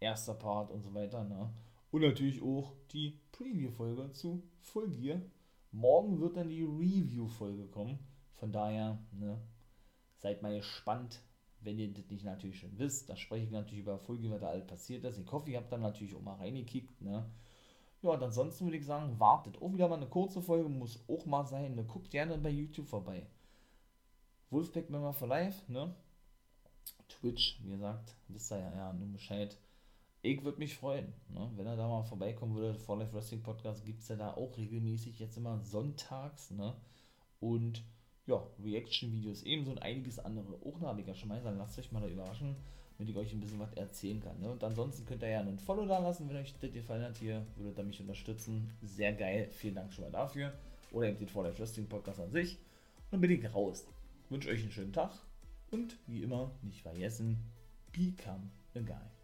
erster 0.00 0.34
Part 0.34 0.72
und 0.72 0.82
so 0.82 0.92
weiter. 0.92 1.22
Ne? 1.22 1.52
Und 1.92 2.00
natürlich 2.00 2.42
auch 2.42 2.74
die 2.90 3.20
Preview-Folge 3.30 4.10
zu 4.10 4.42
Full 4.58 4.90
Gear. 4.90 5.22
Morgen 5.70 6.20
wird 6.20 6.36
dann 6.36 6.48
die 6.48 6.64
Review-Folge 6.64 7.68
kommen. 7.68 8.00
Von 8.32 8.50
daher, 8.50 8.98
ne, 9.12 9.40
seid 10.16 10.42
mal 10.42 10.56
gespannt, 10.56 11.22
wenn 11.60 11.78
ihr 11.78 11.92
das 11.92 12.10
nicht 12.10 12.24
natürlich 12.24 12.58
schon 12.58 12.76
wisst. 12.76 13.08
Da 13.08 13.16
spreche 13.16 13.44
ich 13.44 13.52
natürlich 13.52 13.84
über 13.84 13.98
Full 14.00 14.18
was 14.28 14.40
da 14.40 14.48
alles 14.48 14.66
passiert 14.66 15.04
ist. 15.04 15.18
Ich 15.18 15.30
hoffe, 15.30 15.50
ihr 15.50 15.58
habt 15.58 15.70
dann 15.70 15.82
natürlich 15.82 16.16
auch 16.16 16.22
mal 16.22 16.34
reingekickt. 16.34 17.00
Ne? 17.00 17.30
Ja, 18.04 18.10
und 18.10 18.22
ansonsten 18.22 18.66
würde 18.66 18.76
ich 18.76 18.84
sagen, 18.84 19.18
wartet. 19.18 19.60
Auch 19.62 19.72
wieder 19.72 19.88
mal 19.88 19.96
eine 19.96 20.06
kurze 20.06 20.42
Folge, 20.42 20.68
muss 20.68 21.02
auch 21.08 21.24
mal 21.24 21.46
sein. 21.46 21.74
Ne? 21.74 21.84
Guckt 21.84 22.10
gerne 22.10 22.36
bei 22.36 22.50
YouTube 22.50 22.86
vorbei. 22.86 23.26
Wolfpack 24.50 24.90
Member 24.90 25.14
for 25.14 25.26
Life, 25.26 25.72
ne? 25.72 25.94
Twitch, 27.08 27.58
wie 27.62 27.70
gesagt, 27.70 28.14
wisst 28.28 28.52
ihr 28.52 28.58
ja, 28.58 28.76
ja, 28.76 28.92
nur 28.92 29.08
Bescheid. 29.08 29.56
Ich 30.20 30.44
würde 30.44 30.58
mich 30.58 30.76
freuen, 30.76 31.14
ne? 31.30 31.50
wenn 31.56 31.66
er 31.66 31.76
da 31.76 31.88
mal 31.88 32.02
vorbeikommen 32.02 32.54
würde. 32.54 32.78
For 32.78 32.98
Life 32.98 33.14
Wrestling 33.14 33.42
Podcast 33.42 33.86
gibt 33.86 34.02
es 34.02 34.08
ja 34.08 34.16
da 34.16 34.34
auch 34.34 34.54
regelmäßig, 34.58 35.18
jetzt 35.18 35.38
immer 35.38 35.58
sonntags, 35.60 36.50
ne? 36.50 36.74
Und 37.40 37.82
ja, 38.26 38.46
Reaction-Videos 38.62 39.44
ebenso 39.44 39.70
und 39.70 39.82
einiges 39.82 40.18
andere. 40.18 40.56
Auch 40.56 40.78
da 40.78 40.88
habe 40.88 41.00
ich 41.00 41.06
ja 41.06 41.14
schon 41.14 41.30
mal 41.30 41.38
gesagt, 41.38 41.56
lasst 41.56 41.78
euch 41.78 41.90
mal 41.90 42.00
da 42.00 42.08
überraschen 42.08 42.54
damit 42.96 43.10
ich 43.10 43.16
euch 43.16 43.32
ein 43.32 43.40
bisschen 43.40 43.58
was 43.58 43.72
erzählen 43.74 44.20
kann. 44.20 44.40
Ne? 44.40 44.50
Und 44.50 44.62
ansonsten 44.62 45.04
könnt 45.06 45.22
ihr 45.22 45.30
ja 45.30 45.40
einen 45.40 45.58
Follow 45.58 45.86
da 45.86 45.98
lassen, 45.98 46.28
wenn 46.28 46.36
euch 46.36 46.54
das 46.60 46.72
gefallen 46.72 47.02
hat 47.02 47.16
hier, 47.16 47.44
würdet 47.56 47.78
ihr 47.78 47.84
mich 47.84 48.00
unterstützen. 48.00 48.70
Sehr 48.82 49.12
geil, 49.12 49.48
vielen 49.52 49.74
Dank 49.74 49.92
schon 49.92 50.04
mal 50.04 50.10
dafür. 50.10 50.52
Oder 50.92 51.08
eben 51.08 51.18
den 51.18 51.28
For 51.28 51.44
Life 51.44 51.58
Wrestling 51.58 51.88
Podcast 51.88 52.20
an 52.20 52.30
sich. 52.30 52.54
Und 52.54 53.12
dann 53.12 53.20
bin 53.20 53.30
ich 53.30 53.54
raus. 53.54 53.86
Ich 54.24 54.30
wünsche 54.30 54.48
euch 54.48 54.62
einen 54.62 54.72
schönen 54.72 54.92
Tag 54.92 55.12
und 55.70 55.98
wie 56.06 56.22
immer 56.22 56.52
nicht 56.62 56.82
vergessen, 56.82 57.38
become 57.92 58.50
a 58.74 58.80
guy. 58.80 59.23